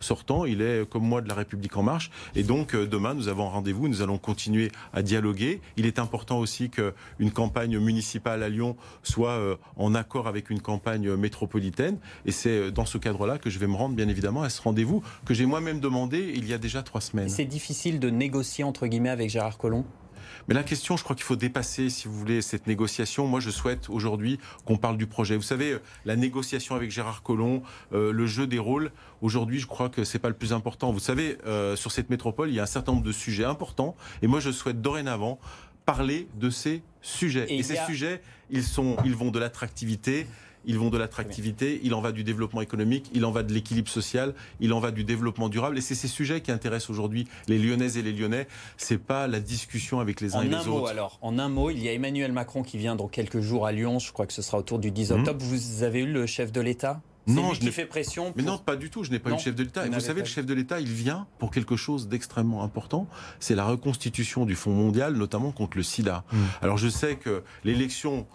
sortant. 0.00 0.44
Il 0.44 0.62
est 0.62 0.88
comme 0.88 1.04
moi 1.04 1.20
de 1.20 1.28
la 1.28 1.34
République 1.34 1.76
en 1.76 1.82
marche, 1.82 2.10
et 2.34 2.42
donc 2.42 2.74
demain 2.74 3.14
nous 3.14 3.28
avons 3.28 3.48
rendez-vous. 3.48 3.88
Nous 3.88 4.02
allons 4.02 4.18
continuer 4.18 4.70
à 4.92 5.02
dialoguer. 5.02 5.60
Il 5.76 5.86
est 5.86 5.98
important 5.98 6.38
aussi 6.38 6.70
qu'une 6.70 7.30
campagne 7.32 7.78
municipale 7.78 8.42
à 8.42 8.48
Lyon 8.48 8.76
soit 9.02 9.38
en 9.76 9.94
accord 9.94 10.28
avec 10.28 10.50
une 10.50 10.60
campagne 10.60 11.14
métropolitaine, 11.16 11.98
et 12.26 12.32
c'est 12.32 12.70
dans 12.70 12.86
ce 12.86 12.98
cadre-là 12.98 13.38
que 13.38 13.50
je 13.50 13.58
vais 13.58 13.66
me 13.66 13.76
rendre 13.76 13.94
bien 13.94 14.08
évidemment 14.08 14.42
à 14.42 14.48
ce 14.48 14.62
rendez-vous 14.62 15.02
que 15.24 15.34
j'ai 15.34 15.46
moi-même 15.46 15.80
demandé 15.80 16.32
il 16.34 16.48
y 16.48 16.54
a 16.54 16.58
déjà 16.58 16.82
trois 16.82 17.00
semaines. 17.00 17.28
C'est 17.28 17.44
difficile 17.44 18.00
de 18.00 18.10
négocier 18.10 18.64
entre 18.64 18.86
guillemets 18.86 19.10
avec 19.10 19.30
Gérard 19.30 19.58
Collomb. 19.58 19.71
Mais 20.48 20.54
la 20.54 20.64
question, 20.64 20.96
je 20.96 21.04
crois 21.04 21.14
qu'il 21.14 21.24
faut 21.24 21.36
dépasser, 21.36 21.88
si 21.88 22.08
vous 22.08 22.18
voulez, 22.18 22.42
cette 22.42 22.66
négociation. 22.66 23.26
Moi, 23.26 23.40
je 23.40 23.50
souhaite 23.50 23.88
aujourd'hui 23.88 24.38
qu'on 24.64 24.76
parle 24.76 24.96
du 24.96 25.06
projet. 25.06 25.36
Vous 25.36 25.42
savez, 25.42 25.78
la 26.04 26.16
négociation 26.16 26.74
avec 26.74 26.90
Gérard 26.90 27.22
Collomb, 27.22 27.62
euh, 27.92 28.12
le 28.12 28.26
jeu 28.26 28.46
des 28.46 28.58
rôles, 28.58 28.90
aujourd'hui, 29.20 29.60
je 29.60 29.66
crois 29.66 29.88
que 29.88 30.04
c'est 30.04 30.18
pas 30.18 30.28
le 30.28 30.34
plus 30.34 30.52
important. 30.52 30.92
Vous 30.92 30.98
savez, 30.98 31.38
euh, 31.46 31.76
sur 31.76 31.92
cette 31.92 32.10
métropole, 32.10 32.48
il 32.48 32.54
y 32.54 32.60
a 32.60 32.64
un 32.64 32.66
certain 32.66 32.92
nombre 32.92 33.04
de 33.04 33.12
sujets 33.12 33.44
importants. 33.44 33.94
Et 34.20 34.26
moi, 34.26 34.40
je 34.40 34.50
souhaite 34.50 34.82
dorénavant 34.82 35.38
parler 35.84 36.28
de 36.34 36.50
ces 36.50 36.82
sujets. 37.00 37.46
Et, 37.48 37.62
ces 37.62 37.76
sujets, 37.86 38.22
ils, 38.50 38.64
sont, 38.64 38.96
ils 39.04 39.14
vont 39.14 39.30
de 39.30 39.38
l'attractivité 39.38 40.26
ils 40.64 40.78
vont 40.78 40.90
de 40.90 40.98
l'attractivité, 40.98 41.80
il 41.82 41.94
en 41.94 42.00
va 42.00 42.12
du 42.12 42.24
développement 42.24 42.60
économique, 42.60 43.10
il 43.14 43.24
en 43.24 43.30
va 43.30 43.42
de 43.42 43.52
l'équilibre 43.52 43.88
social, 43.88 44.34
il 44.60 44.72
en 44.72 44.80
va 44.80 44.90
du 44.90 45.04
développement 45.04 45.48
durable. 45.48 45.78
Et 45.78 45.80
c'est 45.80 45.94
ces 45.94 46.08
sujets 46.08 46.40
qui 46.40 46.50
intéressent 46.50 46.90
aujourd'hui 46.90 47.26
les 47.48 47.58
Lyonnaises 47.58 47.96
et 47.96 48.02
les 48.02 48.12
Lyonnais. 48.12 48.46
C'est 48.76 48.98
pas 48.98 49.26
la 49.26 49.40
discussion 49.40 50.00
avec 50.00 50.20
les 50.20 50.34
uns 50.34 50.42
et 50.42 50.48
les 50.48 50.54
un 50.54 50.64
mot, 50.64 50.86
Alors, 50.86 51.18
en 51.22 51.38
un 51.38 51.48
mot, 51.48 51.70
il 51.70 51.82
y 51.82 51.88
a 51.88 51.92
Emmanuel 51.92 52.32
Macron 52.32 52.62
qui 52.62 52.78
vient 52.78 52.96
dans 52.96 53.08
quelques 53.08 53.40
jours 53.40 53.66
à 53.66 53.72
Lyon. 53.72 53.98
Je 53.98 54.12
crois 54.12 54.26
que 54.26 54.32
ce 54.32 54.42
sera 54.42 54.58
autour 54.58 54.78
du 54.78 54.90
10 54.90 55.12
mhm. 55.12 55.18
octobre. 55.20 55.44
Vous 55.44 55.82
avez 55.82 56.00
eu 56.00 56.12
le 56.12 56.26
chef 56.26 56.52
de 56.52 56.60
l'État? 56.60 57.00
Non, 57.26 57.54
je 57.54 57.62
n'ai 57.62 57.70
fait 57.70 57.86
pression. 57.86 58.32
Mais 58.36 58.42
non, 58.42 58.58
pas 58.58 58.76
du 58.76 58.90
tout. 58.90 59.04
Je 59.04 59.10
n'ai 59.10 59.18
pas 59.18 59.30
eu 59.30 59.34
le 59.34 59.38
chef 59.38 59.54
de 59.54 59.62
l'État. 59.62 59.86
Et 59.86 59.90
vous 59.90 60.00
savez, 60.00 60.20
le 60.20 60.26
chef 60.26 60.46
de 60.46 60.54
l'État, 60.54 60.80
il 60.80 60.88
vient 60.88 61.26
pour 61.38 61.50
quelque 61.50 61.76
chose 61.76 62.08
d'extrêmement 62.08 62.62
important. 62.64 63.06
C'est 63.40 63.54
la 63.54 63.64
reconstitution 63.64 64.44
du 64.44 64.56
Fonds 64.56 64.72
mondial, 64.72 65.14
notamment 65.14 65.52
contre 65.52 65.76
le 65.76 65.82
SIDA. 65.82 66.24
Mhm. 66.32 66.38
Alors, 66.62 66.78
je 66.78 66.88
sais 66.88 67.16
que 67.16 67.42
l'élection 67.64 68.26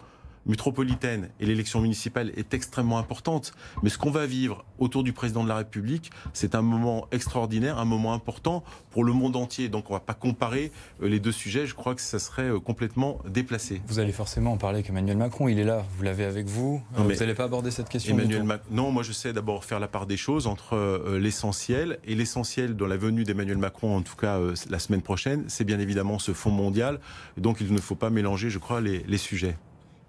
métropolitaine 0.48 1.28
et 1.40 1.46
l'élection 1.46 1.80
municipale 1.80 2.32
est 2.36 2.54
extrêmement 2.54 2.98
importante. 2.98 3.52
Mais 3.82 3.90
ce 3.90 3.98
qu'on 3.98 4.10
va 4.10 4.26
vivre 4.26 4.64
autour 4.78 5.04
du 5.04 5.12
président 5.12 5.44
de 5.44 5.48
la 5.48 5.56
République, 5.56 6.10
c'est 6.32 6.54
un 6.54 6.62
moment 6.62 7.06
extraordinaire, 7.12 7.78
un 7.78 7.84
moment 7.84 8.14
important 8.14 8.64
pour 8.90 9.04
le 9.04 9.12
monde 9.12 9.36
entier. 9.36 9.68
Donc 9.68 9.90
on 9.90 9.94
ne 9.94 9.98
va 9.98 10.04
pas 10.04 10.14
comparer 10.14 10.72
euh, 11.02 11.08
les 11.08 11.20
deux 11.20 11.32
sujets. 11.32 11.66
Je 11.66 11.74
crois 11.74 11.94
que 11.94 12.00
ça 12.00 12.18
serait 12.18 12.48
euh, 12.48 12.58
complètement 12.58 13.18
déplacé. 13.28 13.80
Vous 13.86 13.98
allez 13.98 14.12
forcément 14.12 14.52
en 14.52 14.56
parler 14.56 14.78
avec 14.78 14.90
Emmanuel 14.90 15.16
Macron. 15.16 15.48
Il 15.48 15.58
est 15.58 15.64
là. 15.64 15.84
Vous 15.96 16.02
l'avez 16.02 16.24
avec 16.24 16.46
vous. 16.46 16.82
Euh, 16.98 17.02
vous 17.02 17.12
n'allez 17.12 17.34
pas 17.34 17.44
aborder 17.44 17.70
cette 17.70 17.88
question 17.88 18.18
Emmanuel 18.18 18.44
Non, 18.70 18.90
moi 18.90 19.02
je 19.02 19.12
sais 19.12 19.32
d'abord 19.32 19.64
faire 19.64 19.80
la 19.80 19.88
part 19.88 20.06
des 20.06 20.16
choses 20.16 20.46
entre 20.46 21.16
l'essentiel 21.18 21.98
et 22.04 22.14
l'essentiel 22.14 22.76
dans 22.76 22.86
la 22.86 22.96
venue 22.96 23.24
d'Emmanuel 23.24 23.58
Macron, 23.58 23.96
en 23.96 24.02
tout 24.02 24.16
cas 24.16 24.38
la 24.70 24.78
semaine 24.78 25.02
prochaine, 25.02 25.44
c'est 25.48 25.64
bien 25.64 25.78
évidemment 25.78 26.18
ce 26.18 26.32
fonds 26.32 26.50
mondial. 26.50 27.00
Donc 27.36 27.60
il 27.60 27.72
ne 27.72 27.80
faut 27.80 27.94
pas 27.94 28.10
mélanger, 28.10 28.50
je 28.50 28.58
crois, 28.58 28.80
les, 28.80 29.04
les 29.06 29.18
sujets. 29.18 29.56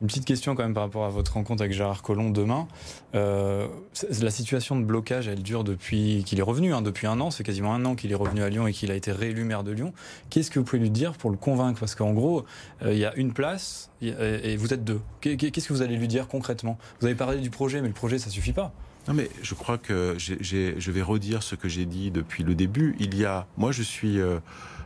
Une 0.02 0.08
petite 0.08 0.24
question 0.24 0.56
quand 0.56 0.64
même 0.64 0.74
par 0.74 0.84
rapport 0.84 1.04
à 1.04 1.10
votre 1.10 1.34
rencontre 1.34 1.62
avec 1.62 1.76
Gérard 1.76 2.02
Collomb 2.02 2.32
demain. 2.32 2.70
Euh, 3.16 3.68
la 4.22 4.32
situation 4.32 4.80
de 4.80 4.86
blocage, 4.86 5.28
elle 5.28 5.44
dure 5.44 5.66
depuis 5.66 6.24
qu'il 6.26 6.40
est 6.40 6.44
revenu, 6.44 6.74
hein, 6.74 6.82
depuis 6.82 7.06
un 7.06 7.20
an. 7.20 7.32
C'est 7.32 7.44
quasiment 7.44 7.74
un 7.74 7.84
an 7.84 7.96
qu'il 7.96 8.12
est 8.14 8.16
revenu 8.16 8.42
à 8.42 8.50
Lyon 8.50 8.66
et 8.68 8.72
qu'il 8.72 8.92
a 8.92 8.96
été 8.96 9.12
réélu 9.12 9.44
maire 9.44 9.64
de 9.66 9.72
Lyon. 9.72 9.94
Qu'est-ce 10.30 10.52
que 10.52 10.60
vous 10.60 10.66
pouvez 10.66 10.82
lui 10.82 10.90
dire 10.90 11.14
pour 11.14 11.32
le 11.32 11.38
convaincre? 11.38 11.82
Parce 11.82 11.96
qu'en 11.96 12.14
gros, 12.14 12.46
euh, 12.82 12.94
il 12.94 13.00
y 13.00 13.06
a 13.06 13.14
une 13.16 13.34
place 13.34 13.92
et 14.02 14.56
vous 14.56 14.74
êtes 14.74 14.86
deux. 14.86 15.02
Qu'est-ce 15.20 15.68
que 15.68 15.74
vous 15.74 15.82
allez 15.82 15.98
lui 15.98 16.08
dire 16.08 16.30
concrètement? 16.30 16.78
Vous 17.02 17.08
avez 17.08 17.16
parlé 17.16 17.40
du 17.40 17.50
projet, 17.50 17.82
mais 17.82 17.90
le 17.90 17.94
projet, 17.94 18.20
ça 18.20 18.30
suffit 18.30 18.54
pas. 18.54 18.72
Non 19.08 19.14
mais 19.16 19.30
je 19.42 19.56
crois 19.56 19.78
que 19.78 20.16
je 20.18 20.92
vais 20.92 21.02
redire 21.02 21.42
ce 21.42 21.56
que 21.56 21.68
j'ai 21.68 21.86
dit 21.86 22.12
depuis 22.12 22.44
le 22.44 22.54
début. 22.54 22.96
Il 23.00 23.18
y 23.18 23.26
a, 23.26 23.48
moi 23.58 23.72
je 23.72 23.82
suis 23.82 24.20
euh, 24.20 24.40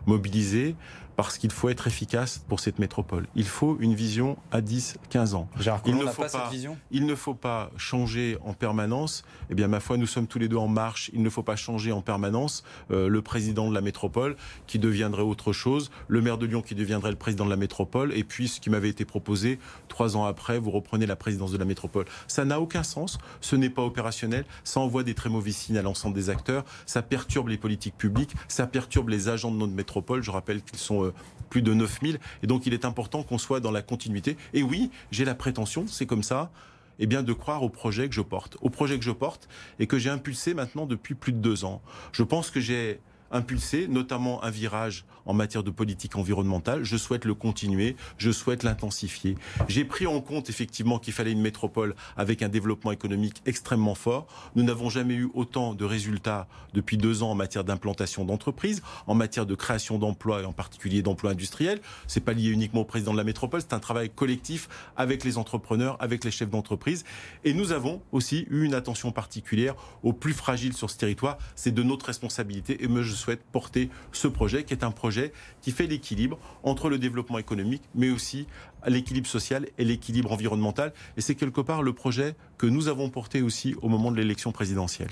mobilisé 0.05 0.75
parce 1.15 1.37
qu'il 1.37 1.51
faut 1.51 1.69
être 1.69 1.87
efficace 1.87 2.43
pour 2.47 2.59
cette 2.59 2.79
métropole. 2.79 3.27
Il 3.35 3.45
faut 3.45 3.77
une 3.79 3.93
vision 3.93 4.37
à 4.51 4.61
10, 4.61 4.97
15 5.09 5.35
ans. 5.35 5.47
il 5.85 5.95
ne, 5.95 6.05
faut 6.05 6.23
pas, 6.23 6.51
il 6.91 7.05
ne 7.05 7.15
faut 7.15 7.33
pas 7.33 7.71
changer 7.77 8.37
en 8.43 8.53
permanence. 8.53 9.23
Eh 9.49 9.55
bien, 9.55 9.67
ma 9.67 9.79
foi, 9.79 9.97
nous 9.97 10.07
sommes 10.07 10.27
tous 10.27 10.39
les 10.39 10.47
deux 10.47 10.57
en 10.57 10.67
marche. 10.67 11.11
Il 11.13 11.21
ne 11.21 11.29
faut 11.29 11.43
pas 11.43 11.55
changer 11.55 11.91
en 11.91 12.01
permanence 12.01 12.63
euh, 12.91 13.07
le 13.07 13.21
président 13.21 13.69
de 13.69 13.73
la 13.73 13.81
métropole 13.81 14.35
qui 14.67 14.79
deviendrait 14.79 15.21
autre 15.21 15.53
chose, 15.53 15.91
le 16.07 16.21
maire 16.21 16.37
de 16.37 16.45
Lyon 16.45 16.61
qui 16.61 16.75
deviendrait 16.75 17.11
le 17.11 17.17
président 17.17 17.45
de 17.45 17.49
la 17.49 17.55
métropole, 17.55 18.13
et 18.13 18.23
puis 18.23 18.47
ce 18.47 18.59
qui 18.59 18.69
m'avait 18.69 18.89
été 18.89 19.05
proposé, 19.05 19.59
trois 19.87 20.17
ans 20.17 20.25
après, 20.25 20.59
vous 20.59 20.71
reprenez 20.71 21.05
la 21.05 21.15
présidence 21.15 21.51
de 21.51 21.57
la 21.57 21.65
métropole. 21.65 22.05
Ça 22.27 22.45
n'a 22.45 22.59
aucun 22.59 22.83
sens, 22.83 23.17
ce 23.41 23.55
n'est 23.55 23.69
pas 23.69 23.83
opérationnel, 23.83 24.45
ça 24.63 24.79
envoie 24.79 25.03
des 25.03 25.13
très 25.13 25.29
mauvais 25.29 25.51
signes 25.51 25.77
à 25.77 25.81
l'ensemble 25.81 26.15
des 26.15 26.29
acteurs, 26.29 26.63
ça 26.85 27.01
perturbe 27.01 27.49
les 27.49 27.57
politiques 27.57 27.97
publiques, 27.97 28.31
ça 28.47 28.67
perturbe 28.67 29.09
les 29.09 29.29
agents 29.29 29.51
de 29.51 29.57
notre 29.57 29.73
métropole. 29.73 30.23
Je 30.23 30.31
rappelle 30.31 30.61
qu'ils 30.61 30.79
sont 30.79 31.02
euh, 31.05 31.13
plus 31.49 31.61
de 31.61 31.73
9000. 31.73 32.19
Et 32.41 32.47
donc 32.47 32.65
il 32.65 32.73
est 32.73 32.85
important 32.85 33.23
qu'on 33.23 33.37
soit 33.37 33.59
dans 33.59 33.71
la 33.71 33.81
continuité. 33.81 34.37
Et 34.53 34.63
oui, 34.63 34.91
j'ai 35.11 35.25
la 35.25 35.35
prétention, 35.35 35.85
c'est 35.87 36.05
comme 36.05 36.23
ça, 36.23 36.51
eh 36.99 37.07
bien, 37.07 37.23
de 37.23 37.33
croire 37.33 37.63
au 37.63 37.69
projet 37.69 38.07
que 38.07 38.15
je 38.15 38.21
porte. 38.21 38.57
Au 38.61 38.69
projet 38.69 38.97
que 38.97 39.05
je 39.05 39.11
porte 39.11 39.47
et 39.79 39.87
que 39.87 39.97
j'ai 39.97 40.09
impulsé 40.09 40.53
maintenant 40.53 40.85
depuis 40.85 41.15
plus 41.15 41.31
de 41.31 41.39
deux 41.39 41.65
ans. 41.65 41.81
Je 42.11 42.23
pense 42.23 42.51
que 42.51 42.59
j'ai 42.59 42.99
impulsé, 43.33 43.87
notamment 43.87 44.43
un 44.43 44.49
virage 44.49 45.05
en 45.25 45.33
matière 45.33 45.63
de 45.63 45.71
politique 45.71 46.15
environnementale. 46.15 46.83
Je 46.83 46.97
souhaite 46.97 47.25
le 47.25 47.33
continuer, 47.33 47.95
je 48.17 48.31
souhaite 48.31 48.63
l'intensifier. 48.63 49.35
J'ai 49.67 49.85
pris 49.85 50.07
en 50.07 50.21
compte 50.21 50.49
effectivement 50.49 50.99
qu'il 50.99 51.13
fallait 51.13 51.31
une 51.31 51.41
métropole 51.41 51.95
avec 52.15 52.41
un 52.41 52.49
développement 52.49 52.91
économique 52.91 53.41
extrêmement 53.45 53.95
fort. 53.95 54.27
Nous 54.55 54.63
n'avons 54.63 54.89
jamais 54.89 55.15
eu 55.15 55.29
autant 55.33 55.73
de 55.73 55.85
résultats 55.85 56.47
depuis 56.73 56.97
deux 56.97 57.23
ans 57.23 57.31
en 57.31 57.35
matière 57.35 57.63
d'implantation 57.63 58.25
d'entreprises, 58.25 58.81
en 59.07 59.15
matière 59.15 59.45
de 59.45 59.55
création 59.55 59.97
d'emplois 59.97 60.41
et 60.41 60.45
en 60.45 60.53
particulier 60.53 61.01
d'emplois 61.01 61.31
industriels. 61.31 61.81
C'est 62.07 62.21
pas 62.21 62.33
lié 62.33 62.49
uniquement 62.49 62.81
au 62.81 62.85
président 62.85 63.11
de 63.11 63.17
la 63.17 63.23
métropole, 63.23 63.61
c'est 63.61 63.73
un 63.73 63.79
travail 63.79 64.09
collectif 64.09 64.69
avec 64.95 65.23
les 65.23 65.37
entrepreneurs, 65.37 65.97
avec 65.99 66.23
les 66.23 66.31
chefs 66.31 66.49
d'entreprise. 66.49 67.03
Et 67.43 67.53
nous 67.53 67.71
avons 67.71 68.01
aussi 68.11 68.45
eu 68.49 68.63
une 68.63 68.73
attention 68.73 69.11
particulière 69.11 69.75
aux 70.03 70.13
plus 70.13 70.33
fragiles 70.33 70.73
sur 70.73 70.89
ce 70.89 70.97
territoire. 70.97 71.37
C'est 71.55 71.73
de 71.73 71.83
notre 71.83 72.05
responsabilité 72.05 72.83
et 72.83 72.87
je 73.01 73.15
souhaite 73.23 73.43
porter 73.51 73.89
ce 74.11 74.27
projet 74.27 74.63
qui 74.63 74.73
est 74.73 74.83
un 74.83 74.91
projet 74.91 75.31
qui 75.61 75.71
fait 75.71 75.87
l'équilibre 75.87 76.37
entre 76.63 76.89
le 76.89 76.97
développement 76.97 77.39
économique, 77.39 77.83
mais 77.95 78.09
aussi 78.09 78.47
l'équilibre 78.85 79.27
social 79.27 79.67
et 79.77 79.85
l'équilibre 79.85 80.31
environnemental. 80.31 80.93
Et 81.17 81.21
c'est 81.21 81.35
quelque 81.35 81.61
part 81.61 81.81
le 81.83 81.93
projet 81.93 82.35
que 82.57 82.67
nous 82.67 82.87
avons 82.87 83.09
porté 83.09 83.41
aussi 83.41 83.75
au 83.81 83.89
moment 83.89 84.11
de 84.11 84.17
l'élection 84.17 84.51
présidentielle. 84.51 85.11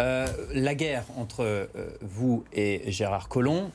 Euh, 0.00 0.26
la 0.54 0.74
guerre 0.74 1.04
entre 1.16 1.40
euh, 1.40 1.66
vous 2.02 2.44
et 2.52 2.90
Gérard 2.90 3.28
Collomb, 3.28 3.70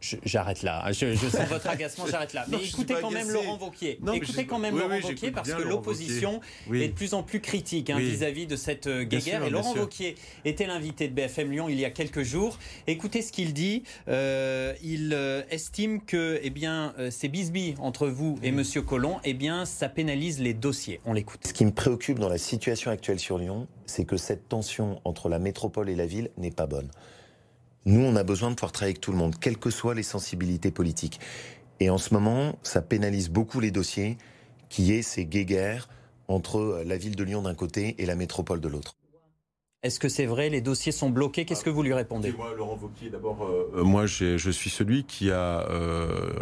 J'arrête 0.00 0.62
là. 0.62 0.84
Je, 0.92 1.14
sens 1.16 1.48
votre 1.48 1.68
agacement, 1.68 2.06
j'arrête 2.06 2.32
là. 2.32 2.44
Mais 2.48 2.64
écoutez 2.64 2.94
quand 3.00 3.10
même 3.10 3.30
Laurent 3.30 3.56
Vauquier. 3.56 3.98
écoutez 4.14 4.46
quand 4.46 4.58
même 4.58 4.78
Laurent 4.78 5.00
Vauquier 5.00 5.30
parce 5.30 5.52
que 5.52 5.62
l'opposition 5.62 6.40
est 6.72 6.88
de 6.88 6.92
plus 6.92 7.14
en 7.14 7.22
plus 7.22 7.40
critique 7.40 7.90
hein, 7.90 7.98
vis-à-vis 7.98 8.46
de 8.46 8.56
cette 8.56 8.86
euh, 8.86 9.04
guerre. 9.04 9.44
Et 9.44 9.50
Laurent 9.50 9.74
Vauquier 9.74 10.16
était 10.44 10.66
l'invité 10.66 11.08
de 11.08 11.14
BFM 11.14 11.50
Lyon 11.50 11.68
il 11.68 11.78
y 11.78 11.84
a 11.84 11.90
quelques 11.90 12.22
jours. 12.22 12.58
Écoutez 12.86 13.22
ce 13.22 13.32
qu'il 13.32 13.52
dit. 13.52 13.82
Euh, 14.08 14.74
il 14.82 15.12
euh, 15.12 15.42
estime 15.50 16.00
que 16.02 16.38
eh 16.42 16.50
bien, 16.50 16.94
ces 17.10 17.28
bisbilles 17.28 17.74
entre 17.78 18.08
vous 18.08 18.38
et 18.42 18.52
Monsieur 18.52 18.82
Collomb, 18.82 19.18
eh 19.24 19.34
bien, 19.34 19.64
ça 19.64 19.88
pénalise 19.88 20.40
les 20.40 20.54
dossiers. 20.54 21.00
On 21.04 21.12
l'écoute. 21.12 21.46
Ce 21.46 21.52
qui 21.52 21.64
me 21.64 21.72
préoccupe 21.72 22.18
dans 22.18 22.28
la 22.28 22.38
situation 22.38 22.90
actuelle 22.90 23.18
sur 23.18 23.38
Lyon, 23.38 23.66
c'est 23.86 24.04
que 24.04 24.16
cette 24.16 24.48
tension 24.48 25.00
entre 25.04 25.28
la 25.28 25.38
métropole 25.38 25.88
et 25.88 25.96
la 25.96 26.06
ville 26.06 26.30
n'est 26.36 26.50
pas 26.50 26.66
bonne. 26.66 26.88
Nous, 27.86 28.00
on 28.00 28.16
a 28.16 28.22
besoin 28.22 28.50
de 28.50 28.54
pouvoir 28.54 28.72
travailler 28.72 28.92
avec 28.92 29.00
tout 29.00 29.12
le 29.12 29.18
monde, 29.18 29.36
quelles 29.38 29.58
que 29.58 29.70
soient 29.70 29.94
les 29.94 30.02
sensibilités 30.02 30.70
politiques. 30.70 31.20
Et 31.80 31.90
en 31.90 31.98
ce 31.98 32.12
moment, 32.12 32.58
ça 32.62 32.82
pénalise 32.82 33.30
beaucoup 33.30 33.60
les 33.60 33.70
dossiers, 33.70 34.18
qui 34.68 34.92
est 34.92 35.02
ces 35.02 35.24
guéguerres 35.24 35.88
entre 36.28 36.82
la 36.84 36.98
ville 36.98 37.16
de 37.16 37.24
Lyon 37.24 37.42
d'un 37.42 37.54
côté 37.54 37.94
et 37.98 38.06
la 38.06 38.14
métropole 38.14 38.60
de 38.60 38.68
l'autre. 38.68 38.97
Est-ce 39.84 40.00
que 40.00 40.08
c'est 40.08 40.26
vrai? 40.26 40.48
Les 40.48 40.60
dossiers 40.60 40.90
sont 40.90 41.08
bloqués? 41.08 41.44
Qu'est-ce 41.44 41.62
que 41.62 41.70
vous 41.70 41.84
lui 41.84 41.94
répondez? 41.94 42.32
Moi, 42.32 42.52
Laurent 42.56 42.76
Wauquiez, 42.82 43.10
d'abord, 43.10 43.44
euh, 43.44 43.70
euh, 43.76 43.84
moi, 43.84 44.06
je 44.06 44.50
suis 44.50 44.70
celui 44.70 45.04
qui 45.04 45.30
a, 45.30 45.68
euh, 45.70 46.32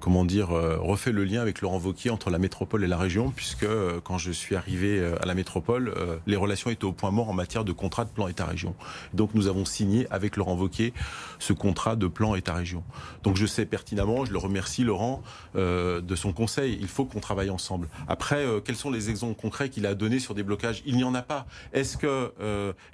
comment 0.00 0.24
dire, 0.24 0.48
refait 0.48 1.12
le 1.12 1.22
lien 1.22 1.40
avec 1.40 1.60
Laurent 1.60 1.78
Wauquiez 1.78 2.10
entre 2.10 2.28
la 2.28 2.40
métropole 2.40 2.82
et 2.82 2.88
la 2.88 2.96
région, 2.96 3.30
puisque 3.30 3.68
quand 4.02 4.18
je 4.18 4.32
suis 4.32 4.56
arrivé 4.56 5.00
à 5.20 5.26
la 5.26 5.34
métropole, 5.34 5.94
les 6.26 6.34
relations 6.34 6.70
étaient 6.70 6.84
au 6.84 6.90
point 6.90 7.12
mort 7.12 7.28
en 7.28 7.34
matière 7.34 7.64
de 7.64 7.70
contrat 7.70 8.04
de 8.04 8.10
plan 8.10 8.26
État-région. 8.26 8.74
Donc, 9.14 9.30
nous 9.34 9.46
avons 9.46 9.64
signé 9.64 10.08
avec 10.10 10.36
Laurent 10.36 10.56
Wauquiez 10.56 10.92
ce 11.38 11.52
contrat 11.52 11.94
de 11.94 12.08
plan 12.08 12.34
État-région. 12.34 12.82
Donc, 13.22 13.36
je 13.36 13.46
sais 13.46 13.64
pertinemment, 13.64 14.24
je 14.24 14.32
le 14.32 14.38
remercie, 14.38 14.82
Laurent, 14.82 15.22
de 15.54 16.16
son 16.16 16.32
conseil. 16.32 16.78
Il 16.80 16.88
faut 16.88 17.04
qu'on 17.04 17.20
travaille 17.20 17.50
ensemble. 17.50 17.86
Après, 18.08 18.44
quels 18.64 18.74
sont 18.74 18.90
les 18.90 19.08
exemples 19.08 19.40
concrets 19.40 19.68
qu'il 19.68 19.86
a 19.86 19.94
donnés 19.94 20.18
sur 20.18 20.34
des 20.34 20.42
blocages? 20.42 20.82
Il 20.84 20.96
n'y 20.96 21.04
en 21.04 21.14
a 21.14 21.22
pas. 21.22 21.46
Est-ce 21.72 21.96
que 21.96 22.32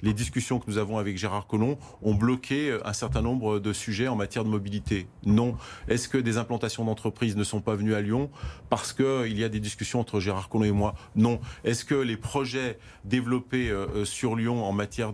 les 0.01 0.13
discussions 0.13 0.59
que 0.59 0.69
nous 0.69 0.77
avons 0.77 0.97
avec 0.97 1.17
Gérard 1.17 1.47
Collomb 1.47 1.77
ont 2.01 2.13
bloqué 2.13 2.77
un 2.83 2.93
certain 2.93 3.21
nombre 3.21 3.59
de 3.59 3.73
sujets 3.73 4.07
en 4.07 4.15
matière 4.15 4.43
de 4.43 4.49
mobilité 4.49 5.07
Non. 5.25 5.55
Est-ce 5.87 6.07
que 6.07 6.17
des 6.17 6.37
implantations 6.37 6.85
d'entreprises 6.85 7.35
ne 7.35 7.43
sont 7.43 7.61
pas 7.61 7.75
venues 7.75 7.93
à 7.93 8.01
Lyon 8.01 8.29
parce 8.69 8.93
qu'il 8.93 9.37
y 9.37 9.43
a 9.43 9.49
des 9.49 9.59
discussions 9.59 9.99
entre 9.99 10.19
Gérard 10.19 10.49
Collomb 10.49 10.65
et 10.65 10.71
moi? 10.71 10.95
Non. 11.15 11.39
Est-ce 11.63 11.85
que 11.85 11.95
les 11.95 12.17
projets 12.17 12.77
développés 13.05 13.73
sur 14.03 14.35
Lyon 14.35 14.63
en 14.63 14.71
matière 14.71 15.13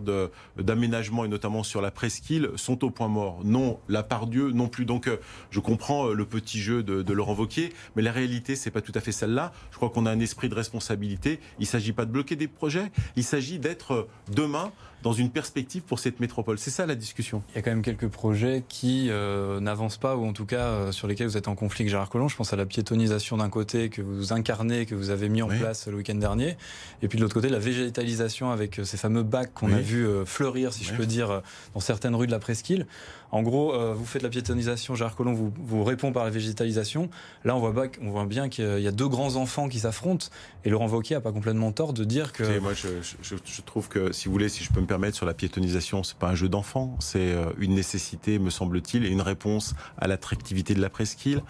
d'aménagement 0.58 1.24
et 1.24 1.28
notamment 1.28 1.62
sur 1.62 1.80
la 1.80 1.90
presqu'île 1.90 2.50
sont 2.56 2.84
au 2.84 2.90
point 2.90 3.08
mort? 3.08 3.40
Non. 3.44 3.78
La 3.88 4.02
part 4.02 4.26
Dieu 4.26 4.50
non 4.50 4.68
plus. 4.68 4.84
Donc 4.84 5.08
je 5.50 5.60
comprends 5.60 6.08
le 6.08 6.24
petit 6.24 6.60
jeu 6.60 6.82
de, 6.82 7.02
de 7.02 7.12
Laurent 7.12 7.34
Wauquiez, 7.34 7.72
mais 7.94 8.02
la 8.02 8.12
réalité, 8.12 8.56
c'est 8.56 8.70
pas 8.70 8.80
tout 8.80 8.92
à 8.94 9.00
fait 9.00 9.12
celle-là. 9.12 9.52
Je 9.70 9.76
crois 9.76 9.90
qu'on 9.90 10.06
a 10.06 10.10
un 10.10 10.20
esprit 10.20 10.48
de 10.48 10.54
responsabilité. 10.54 11.40
Il 11.58 11.62
ne 11.62 11.66
s'agit 11.66 11.92
pas 11.92 12.04
de 12.04 12.10
bloquer 12.10 12.36
des 12.36 12.48
projets, 12.48 12.90
il 13.16 13.24
s'agit 13.24 13.58
d'être 13.58 13.92
euh, 13.92 14.08
demain 14.56 14.72
dans 15.06 15.12
une 15.12 15.30
perspective 15.30 15.82
pour 15.82 16.00
cette 16.00 16.18
métropole. 16.18 16.58
C'est 16.58 16.72
ça 16.72 16.84
la 16.84 16.96
discussion. 16.96 17.40
Il 17.50 17.54
y 17.54 17.58
a 17.60 17.62
quand 17.62 17.70
même 17.70 17.82
quelques 17.82 18.08
projets 18.08 18.64
qui 18.68 19.06
euh, 19.08 19.60
n'avancent 19.60 19.98
pas, 19.98 20.16
ou 20.16 20.26
en 20.26 20.32
tout 20.32 20.46
cas 20.46 20.64
euh, 20.64 20.90
sur 20.90 21.06
lesquels 21.06 21.28
vous 21.28 21.36
êtes 21.36 21.46
en 21.46 21.54
conflit 21.54 21.82
avec 21.82 21.92
Gérard 21.92 22.10
Collomb. 22.10 22.26
Je 22.26 22.34
pense 22.34 22.52
à 22.52 22.56
la 22.56 22.66
piétonisation 22.66 23.36
d'un 23.36 23.48
côté 23.48 23.88
que 23.88 24.02
vous 24.02 24.32
incarnez, 24.32 24.84
que 24.84 24.96
vous 24.96 25.10
avez 25.10 25.28
mis 25.28 25.42
en 25.42 25.46
place 25.46 25.86
le 25.86 25.94
week-end 25.94 26.16
dernier, 26.16 26.56
et 27.02 27.08
puis 27.08 27.18
de 27.18 27.22
l'autre 27.22 27.34
côté 27.34 27.50
la 27.50 27.60
végétalisation 27.60 28.50
avec 28.50 28.80
ces 28.82 28.96
fameux 28.96 29.22
bacs 29.22 29.54
qu'on 29.54 29.72
a 29.72 29.78
vu 29.78 30.08
fleurir, 30.24 30.72
si 30.72 30.82
je 30.82 30.92
peux 30.92 31.06
dire, 31.06 31.40
dans 31.74 31.80
certaines 31.80 32.16
rues 32.16 32.26
de 32.26 32.32
la 32.32 32.40
presqu'île. 32.40 32.88
En 33.30 33.42
gros, 33.42 33.76
vous 33.94 34.04
faites 34.04 34.22
la 34.22 34.28
piétonisation, 34.28 34.94
Gérard 34.94 35.14
Collomb 35.14 35.34
vous, 35.34 35.52
vous 35.56 35.84
répond 35.84 36.12
par 36.12 36.24
la 36.24 36.30
végétalisation. 36.30 37.10
Là, 37.44 37.54
on 37.54 37.60
voit, 37.60 37.86
on 38.02 38.10
voit 38.10 38.24
bien 38.24 38.48
qu'il 38.48 38.80
y 38.80 38.88
a 38.88 38.92
deux 38.92 39.08
grands 39.08 39.36
enfants 39.36 39.68
qui 39.68 39.80
s'affrontent, 39.80 40.26
et 40.64 40.70
Laurent 40.70 40.88
Wauquiez 40.88 41.16
n'a 41.16 41.20
pas 41.20 41.32
complètement 41.32 41.70
tort 41.70 41.92
de 41.92 42.04
dire 42.04 42.32
que... 42.32 42.58
moi, 42.58 42.72
je, 42.74 42.88
je, 43.22 43.62
trouve 43.62 43.88
que, 43.88 44.10
si 44.12 44.26
vous 44.26 44.32
voulez, 44.32 44.48
si 44.48 44.64
je 44.64 44.72
peux 44.72 44.80
me 44.80 44.86
permettre, 44.86 44.95
sur 45.12 45.26
la 45.26 45.34
piétonisation, 45.34 46.02
c'est 46.02 46.18
pas 46.18 46.28
un 46.28 46.34
jeu 46.34 46.48
d'enfant, 46.48 46.96
c'est 47.00 47.32
euh, 47.32 47.52
une 47.58 47.74
nécessité, 47.74 48.38
me 48.38 48.50
semble-t-il, 48.50 49.04
et 49.04 49.08
une 49.08 49.20
réponse 49.20 49.74
à 49.98 50.06
l'attractivité 50.06 50.74
de 50.74 50.80
la 50.80 50.90
presqu'île 50.90 51.42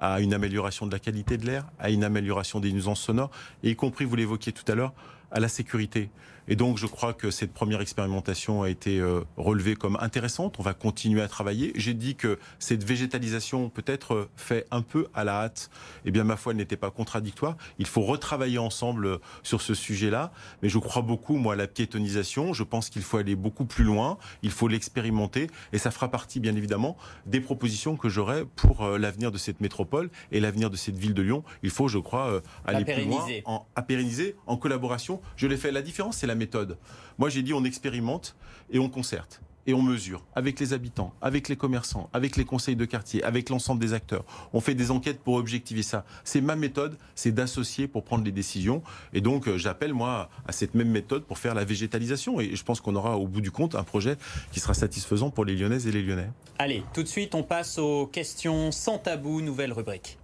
à 0.00 0.20
une 0.20 0.32
amélioration 0.32 0.86
de 0.86 0.92
la 0.92 0.98
qualité 0.98 1.36
de 1.36 1.46
l'air, 1.46 1.64
à 1.78 1.90
une 1.90 2.04
amélioration 2.04 2.60
des 2.60 2.72
nuisances 2.72 3.00
sonores, 3.00 3.30
et 3.62 3.70
y 3.70 3.76
compris, 3.76 4.04
vous 4.04 4.14
l'évoquiez 4.16 4.52
tout 4.52 4.70
à 4.70 4.74
l'heure, 4.74 4.92
à 5.32 5.40
la 5.40 5.48
sécurité. 5.48 6.08
Et 6.48 6.56
donc, 6.56 6.78
je 6.78 6.86
crois 6.86 7.12
que 7.12 7.30
cette 7.30 7.52
première 7.52 7.82
expérimentation 7.82 8.62
a 8.62 8.70
été 8.70 8.98
euh, 8.98 9.20
relevée 9.36 9.76
comme 9.76 9.98
intéressante. 10.00 10.56
On 10.58 10.62
va 10.62 10.72
continuer 10.72 11.20
à 11.20 11.28
travailler. 11.28 11.72
J'ai 11.74 11.92
dit 11.92 12.16
que 12.16 12.38
cette 12.58 12.84
végétalisation 12.84 13.68
peut-être 13.68 14.14
euh, 14.14 14.30
fait 14.36 14.66
un 14.70 14.80
peu 14.80 15.08
à 15.12 15.24
la 15.24 15.42
hâte. 15.42 15.70
Eh 16.06 16.10
bien, 16.10 16.24
ma 16.24 16.36
foi, 16.36 16.52
elle 16.52 16.56
n'était 16.56 16.78
pas 16.78 16.90
contradictoire. 16.90 17.56
Il 17.78 17.86
faut 17.86 18.00
retravailler 18.00 18.58
ensemble 18.58 19.06
euh, 19.06 19.18
sur 19.42 19.60
ce 19.60 19.74
sujet-là. 19.74 20.32
Mais 20.62 20.70
je 20.70 20.78
crois 20.78 21.02
beaucoup, 21.02 21.36
moi, 21.36 21.52
à 21.52 21.56
la 21.56 21.66
piétonisation. 21.66 22.54
Je 22.54 22.62
pense 22.62 22.88
qu'il 22.88 23.02
faut 23.02 23.18
aller 23.18 23.36
beaucoup 23.36 23.66
plus 23.66 23.84
loin. 23.84 24.16
Il 24.42 24.50
faut 24.50 24.68
l'expérimenter. 24.68 25.48
Et 25.74 25.78
ça 25.78 25.90
fera 25.90 26.10
partie, 26.10 26.40
bien 26.40 26.56
évidemment, 26.56 26.96
des 27.26 27.40
propositions 27.40 27.98
que 27.98 28.08
j'aurai 28.08 28.46
pour 28.56 28.88
l'avenir 28.88 29.30
de 29.30 29.38
cette 29.38 29.60
métropole 29.60 30.08
et 30.32 30.40
l'avenir 30.40 30.70
de 30.70 30.76
cette 30.76 30.96
ville 30.96 31.12
de 31.12 31.20
Lyon. 31.22 31.44
Il 31.62 31.70
faut, 31.70 31.88
je 31.88 31.98
crois, 31.98 32.40
aller 32.64 32.84
plus 32.84 33.04
loin, 33.04 33.26
en, 33.44 33.66
à 33.76 33.82
pérenniser, 33.82 34.36
en 34.46 34.56
collaboration. 34.56 35.20
Je 35.36 35.46
l'ai 35.46 35.56
fait. 35.58 35.72
La 35.72 35.82
différence, 35.82 36.16
c'est 36.16 36.26
la 36.26 36.37
méthode. 36.38 36.78
Moi, 37.18 37.28
j'ai 37.28 37.42
dit 37.42 37.52
on 37.52 37.64
expérimente 37.64 38.34
et 38.70 38.78
on 38.78 38.88
concerte 38.88 39.42
et 39.68 39.74
on 39.74 39.82
mesure 39.82 40.24
avec 40.34 40.58
les 40.60 40.72
habitants, 40.72 41.12
avec 41.20 41.48
les 41.50 41.56
commerçants, 41.56 42.08
avec 42.14 42.36
les 42.36 42.46
conseils 42.46 42.74
de 42.74 42.86
quartier, 42.86 43.22
avec 43.22 43.50
l'ensemble 43.50 43.80
des 43.80 43.92
acteurs. 43.92 44.24
On 44.54 44.60
fait 44.62 44.74
des 44.74 44.90
enquêtes 44.90 45.20
pour 45.20 45.34
objectiver 45.34 45.82
ça. 45.82 46.06
C'est 46.24 46.40
ma 46.40 46.56
méthode, 46.56 46.96
c'est 47.14 47.32
d'associer 47.32 47.86
pour 47.86 48.02
prendre 48.02 48.24
les 48.24 48.32
décisions. 48.32 48.82
Et 49.12 49.20
donc, 49.20 49.46
euh, 49.46 49.58
j'appelle 49.58 49.92
moi 49.92 50.30
à 50.46 50.52
cette 50.52 50.74
même 50.74 50.88
méthode 50.88 51.24
pour 51.24 51.36
faire 51.36 51.54
la 51.54 51.66
végétalisation. 51.66 52.40
Et 52.40 52.56
je 52.56 52.64
pense 52.64 52.80
qu'on 52.80 52.96
aura 52.96 53.18
au 53.18 53.28
bout 53.28 53.42
du 53.42 53.50
compte 53.50 53.74
un 53.74 53.84
projet 53.84 54.16
qui 54.52 54.58
sera 54.58 54.72
satisfaisant 54.72 55.28
pour 55.28 55.44
les 55.44 55.54
Lyonnaises 55.54 55.86
et 55.86 55.92
les 55.92 56.02
Lyonnais. 56.02 56.30
Allez, 56.58 56.82
tout 56.94 57.02
de 57.02 57.08
suite, 57.08 57.34
on 57.34 57.42
passe 57.42 57.78
aux 57.78 58.06
questions 58.06 58.72
sans 58.72 58.96
tabou, 58.96 59.42
nouvelle 59.42 59.74
rubrique. 59.74 60.18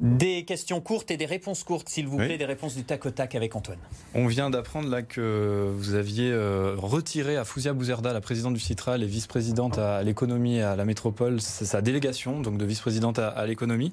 Des 0.00 0.44
questions 0.44 0.80
courtes 0.80 1.12
et 1.12 1.16
des 1.16 1.26
réponses 1.26 1.62
courtes, 1.62 1.88
s'il 1.88 2.08
vous 2.08 2.16
plaît, 2.16 2.36
des 2.36 2.44
réponses 2.44 2.74
du 2.74 2.82
tac 2.82 3.06
au 3.06 3.10
tac 3.10 3.36
avec 3.36 3.54
Antoine. 3.54 3.78
On 4.14 4.26
vient 4.26 4.50
d'apprendre 4.50 4.88
là 4.88 5.02
que 5.02 5.72
vous 5.76 5.94
aviez 5.94 6.32
euh, 6.32 6.74
retiré 6.76 7.36
à 7.36 7.44
Fouzia 7.44 7.72
Bouzerda, 7.72 8.12
la 8.12 8.20
présidente 8.20 8.54
du 8.54 8.60
Citral 8.60 9.04
et 9.04 9.06
vice-présidente 9.06 9.78
à 9.78 10.02
l'économie 10.02 10.56
et 10.56 10.62
à 10.62 10.74
la 10.74 10.84
métropole, 10.84 11.40
sa 11.40 11.80
délégation, 11.80 12.40
donc 12.40 12.58
de 12.58 12.64
vice-présidente 12.64 13.20
à, 13.20 13.46
l'économie, 13.46 13.92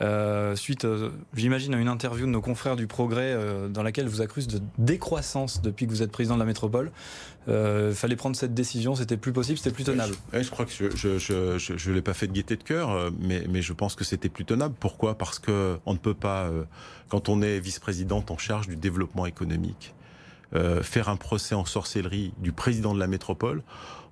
euh, 0.00 0.56
suite, 0.56 0.84
euh, 0.84 1.10
j'imagine, 1.34 1.74
à 1.74 1.78
une 1.78 1.88
interview 1.88 2.26
de 2.26 2.30
nos 2.30 2.40
confrères 2.40 2.76
du 2.76 2.86
Progrès 2.86 3.36
dans 3.70 3.82
laquelle 3.82 4.08
vous 4.08 4.20
accuse 4.20 4.48
de 4.48 4.60
décroissance 4.78 5.62
depuis 5.62 5.86
que 5.86 5.92
vous 5.92 6.02
êtes 6.02 6.12
président 6.12 6.34
de 6.34 6.40
la 6.40 6.46
métropole. 6.46 6.90
Il 7.46 7.94
fallait 7.94 8.16
prendre 8.16 8.36
cette 8.36 8.52
décision, 8.52 8.94
c'était 8.94 9.16
plus 9.16 9.32
possible, 9.32 9.56
c'était 9.56 9.74
plus 9.74 9.84
tenable. 9.84 10.14
je, 10.34 10.50
crois 10.50 10.66
que 10.66 10.72
je 10.72 11.90
ne 11.90 11.94
l'ai 11.94 12.02
pas 12.02 12.12
fait 12.12 12.26
de 12.26 12.32
gaieté 12.32 12.56
de 12.56 12.62
cœur, 12.62 13.10
mais, 13.18 13.44
mais 13.48 13.62
je 13.62 13.72
pense 13.72 13.94
que 13.94 14.04
c'était 14.04 14.28
plus 14.28 14.44
tenable. 14.44 14.74
Pourquoi? 14.78 15.16
Parce 15.16 15.28
parce 15.28 15.40
qu'on 15.40 15.92
ne 15.92 15.98
peut 15.98 16.14
pas, 16.14 16.44
euh, 16.44 16.64
quand 17.10 17.28
on 17.28 17.42
est 17.42 17.60
vice-présidente 17.60 18.30
en 18.30 18.38
charge 18.38 18.66
du 18.66 18.76
développement 18.76 19.26
économique, 19.26 19.94
euh, 20.54 20.82
faire 20.82 21.10
un 21.10 21.16
procès 21.16 21.54
en 21.54 21.66
sorcellerie 21.66 22.32
du 22.38 22.50
président 22.52 22.94
de 22.94 22.98
la 22.98 23.06
métropole 23.06 23.62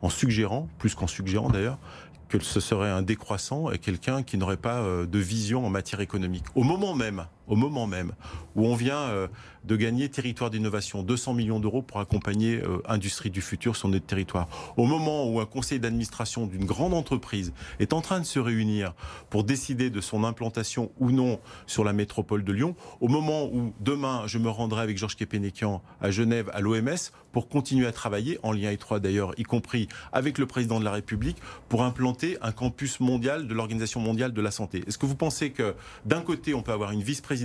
en 0.02 0.10
suggérant, 0.10 0.68
plus 0.78 0.94
qu'en 0.94 1.06
suggérant 1.06 1.48
d'ailleurs, 1.48 1.78
que 2.28 2.42
ce 2.42 2.60
serait 2.60 2.90
un 2.90 3.02
décroissant 3.02 3.70
et 3.70 3.78
quelqu'un 3.78 4.22
qui 4.22 4.38
n'aurait 4.38 4.56
pas 4.56 4.80
euh, 4.80 5.06
de 5.06 5.18
vision 5.18 5.64
en 5.64 5.70
matière 5.70 6.00
économique. 6.00 6.44
Au 6.54 6.62
moment 6.62 6.94
même, 6.94 7.26
au 7.46 7.56
moment 7.56 7.86
même 7.86 8.12
où 8.54 8.66
on 8.66 8.74
vient 8.74 9.28
de 9.66 9.76
gagner 9.76 10.08
territoire 10.08 10.50
d'innovation, 10.50 11.02
200 11.02 11.34
millions 11.34 11.60
d'euros 11.60 11.82
pour 11.82 11.98
accompagner 11.98 12.56
euh, 12.56 12.78
Industrie 12.86 13.30
du 13.30 13.40
futur 13.40 13.74
sur 13.74 13.88
notre 13.88 14.06
territoire. 14.06 14.48
Au 14.76 14.86
moment 14.86 15.28
où 15.28 15.40
un 15.40 15.46
conseil 15.46 15.80
d'administration 15.80 16.46
d'une 16.46 16.64
grande 16.64 16.94
entreprise 16.94 17.52
est 17.80 17.92
en 17.92 18.00
train 18.00 18.20
de 18.20 18.24
se 18.24 18.38
réunir 18.38 18.94
pour 19.28 19.42
décider 19.42 19.90
de 19.90 20.00
son 20.00 20.24
implantation 20.24 20.92
ou 21.00 21.10
non 21.10 21.40
sur 21.66 21.82
la 21.82 21.92
métropole 21.92 22.44
de 22.44 22.52
Lyon, 22.52 22.76
au 23.00 23.08
moment 23.08 23.46
où 23.46 23.74
demain 23.80 24.22
je 24.26 24.38
me 24.38 24.48
rendrai 24.48 24.82
avec 24.82 24.98
Georges 24.98 25.16
Kepenekian 25.16 25.82
à 26.00 26.10
Genève 26.10 26.50
à 26.54 26.60
l'OMS 26.60 27.10
pour 27.32 27.48
continuer 27.48 27.86
à 27.86 27.92
travailler 27.92 28.38
en 28.42 28.52
lien 28.52 28.70
étroit 28.70 29.00
d'ailleurs, 29.00 29.32
y 29.36 29.42
compris 29.42 29.88
avec 30.12 30.38
le 30.38 30.46
président 30.46 30.78
de 30.78 30.84
la 30.84 30.92
République, 30.92 31.36
pour 31.68 31.82
implanter 31.82 32.38
un 32.40 32.52
campus 32.52 33.00
mondial 33.00 33.46
de 33.46 33.52
l'Organisation 33.52 34.00
mondiale 34.00 34.32
de 34.32 34.40
la 34.40 34.50
santé. 34.50 34.84
Est-ce 34.86 34.96
que 34.96 35.06
vous 35.06 35.16
pensez 35.16 35.50
que 35.50 35.74
d'un 36.04 36.20
côté 36.20 36.54
on 36.54 36.62
peut 36.62 36.72
avoir 36.72 36.92
une 36.92 37.02
vice-présidente 37.02 37.35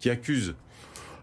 qui 0.00 0.10
accuse 0.10 0.54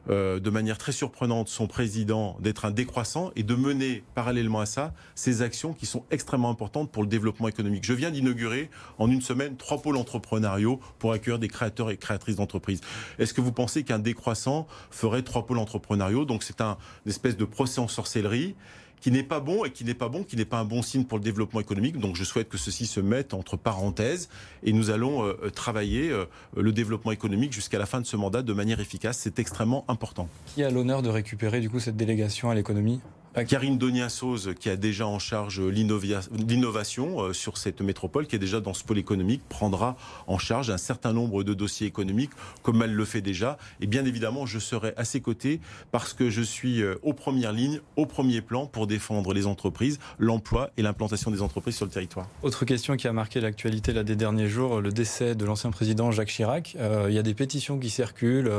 euh, 0.10 0.40
de 0.40 0.50
manière 0.50 0.78
très 0.78 0.92
surprenante 0.92 1.50
son 1.50 1.68
président 1.68 2.38
d'être 2.40 2.66
un 2.66 2.72
décroissant 2.72 3.32
et 3.36 3.44
de 3.44 3.54
mener 3.54 4.04
parallèlement 4.16 4.62
à 4.62 4.66
ça 4.66 4.94
ces 5.14 5.42
actions 5.42 5.74
qui 5.74 5.86
sont 5.86 6.04
extrêmement 6.10 6.50
importantes 6.50 6.90
pour 6.92 7.04
le 7.04 7.10
développement 7.10 7.48
économique. 7.48 7.84
Je 7.84 7.94
viens 7.94 8.10
d'inaugurer 8.10 8.70
en 8.98 9.12
une 9.12 9.22
semaine 9.22 9.56
trois 9.58 9.82
pôles 9.82 9.98
entrepreneuriaux 9.98 10.80
pour 10.98 11.12
accueillir 11.12 11.38
des 11.38 11.50
créateurs 11.50 11.92
et 11.92 11.98
créatrices 11.98 12.38
d'entreprises. 12.38 12.82
Est-ce 13.20 13.34
que 13.34 13.42
vous 13.42 13.52
pensez 13.52 13.84
qu'un 13.84 14.00
décroissant 14.00 14.68
ferait 14.90 15.22
trois 15.22 15.46
pôles 15.46 15.60
entrepreneuriaux? 15.60 16.26
Donc 16.26 16.44
c'est 16.44 16.62
un 16.62 16.78
une 17.06 17.12
espèce 17.12 17.38
de 17.38 17.46
procès 17.46 17.80
en 17.80 17.88
sorcellerie 17.88 18.56
qui 19.02 19.12
n'est 19.12 19.24
pas 19.24 19.40
bon 19.40 19.66
et 19.66 19.72
qui 19.72 19.86
n'est 19.86 19.94
pas 19.94 20.10
bon, 20.10 20.24
qui 20.24 20.36
n'est 20.36 20.46
pas 20.46 20.60
un 20.60 20.66
bon 20.66 20.82
signe 20.82 21.04
pour 21.04 21.18
le 21.18 21.24
développement 21.24 21.60
économique. 21.60 21.98
Donc 22.00 22.16
je 22.16 22.24
souhaite 22.24 22.50
que 22.50 22.58
ceci 22.58 22.86
se 22.86 23.00
mette 23.00 23.34
entre 23.34 23.58
parenthèses 23.58 24.30
et 24.64 24.74
nous 24.74 24.90
allons 24.90 25.24
euh, 25.24 25.38
euh, 25.44 25.50
travailler 25.50 26.12
euh, 26.12 26.26
le 26.56 26.72
développement 26.72 27.12
économique 27.12 27.54
jusqu'à 27.54 27.80
la 27.80 27.86
fin 27.86 28.02
de 28.02 28.06
ce 28.06 28.18
mandat 28.18 28.42
de 28.42 28.54
manière 28.54 28.80
efficace. 28.80 29.20
C'est 29.20 29.40
extrêmement 29.40 29.86
important. 29.88 30.28
Qui 30.54 30.64
a 30.64 30.70
l'honneur 30.70 31.02
de 31.02 31.10
récupérer 31.10 31.60
du 31.60 31.70
coup 31.70 31.80
cette 31.80 31.98
délégation 31.98 32.50
à 32.50 32.56
l'économie? 32.56 33.02
Karine 33.48 33.78
Donia-Sauze, 33.78 34.56
qui 34.60 34.70
a 34.70 34.76
déjà 34.76 35.06
en 35.06 35.20
charge 35.20 35.62
l'innovation 35.62 37.22
euh, 37.22 37.34
sur 37.34 37.58
cette 37.58 37.82
métropole, 37.82 38.26
qui 38.26 38.36
est 38.36 38.40
déjà 38.40 38.60
dans 38.60 38.74
ce 38.74 38.84
pôle 38.84 38.98
économique, 38.98 39.42
prendra 39.50 39.96
en 40.26 40.40
charge 40.40 40.72
un 40.72 40.78
certain 40.78 41.14
nombre 41.14 41.44
de 41.44 41.54
dossiers 41.54 41.86
économiques, 41.86 42.32
comme 42.64 42.82
elle 42.82 42.94
le 42.94 43.06
fait 43.06 43.22
déjà. 43.22 43.58
Et 43.82 43.88
bien 43.88 44.04
évidemment, 44.06 44.48
je 44.48 44.58
serai 44.58 44.94
à 44.98 45.06
ses 45.06 45.22
côtés 45.22 45.62
parce 45.92 46.14
que 46.14 46.30
je 46.30 46.42
suis 46.42 46.82
euh, 46.82 46.96
aux 47.04 47.14
premières 47.14 47.54
lignes, 47.54 47.82
au 47.98 48.08
premier 48.08 48.42
plan, 48.42 48.66
pour 48.66 48.88
défendre 48.88 49.34
les 49.34 49.46
entreprises, 49.46 50.00
l'emploi 50.18 50.72
et 50.78 50.82
l'implantation 50.82 51.30
des 51.30 51.42
entreprises 51.42 51.76
sur 51.76 51.86
le 51.86 51.92
territoire. 51.92 52.28
Autre 52.42 52.66
question 52.66 52.96
qui 52.98 53.08
a 53.08 53.14
marqué 53.14 53.40
l'actualité 53.42 53.94
des 54.04 54.16
derniers 54.16 54.50
jours, 54.50 54.82
le 54.82 54.92
décès 54.92 55.36
de 55.36 55.46
l'ancien 55.46 55.70
président 55.70 56.12
Jacques 56.12 56.30
Chirac. 56.30 56.76
Euh, 56.80 57.06
il 57.10 57.14
y 57.14 57.20
a 57.20 57.24
des 57.24 57.36
pétitions 57.36 57.78
qui 57.78 57.92
circulent 57.92 58.52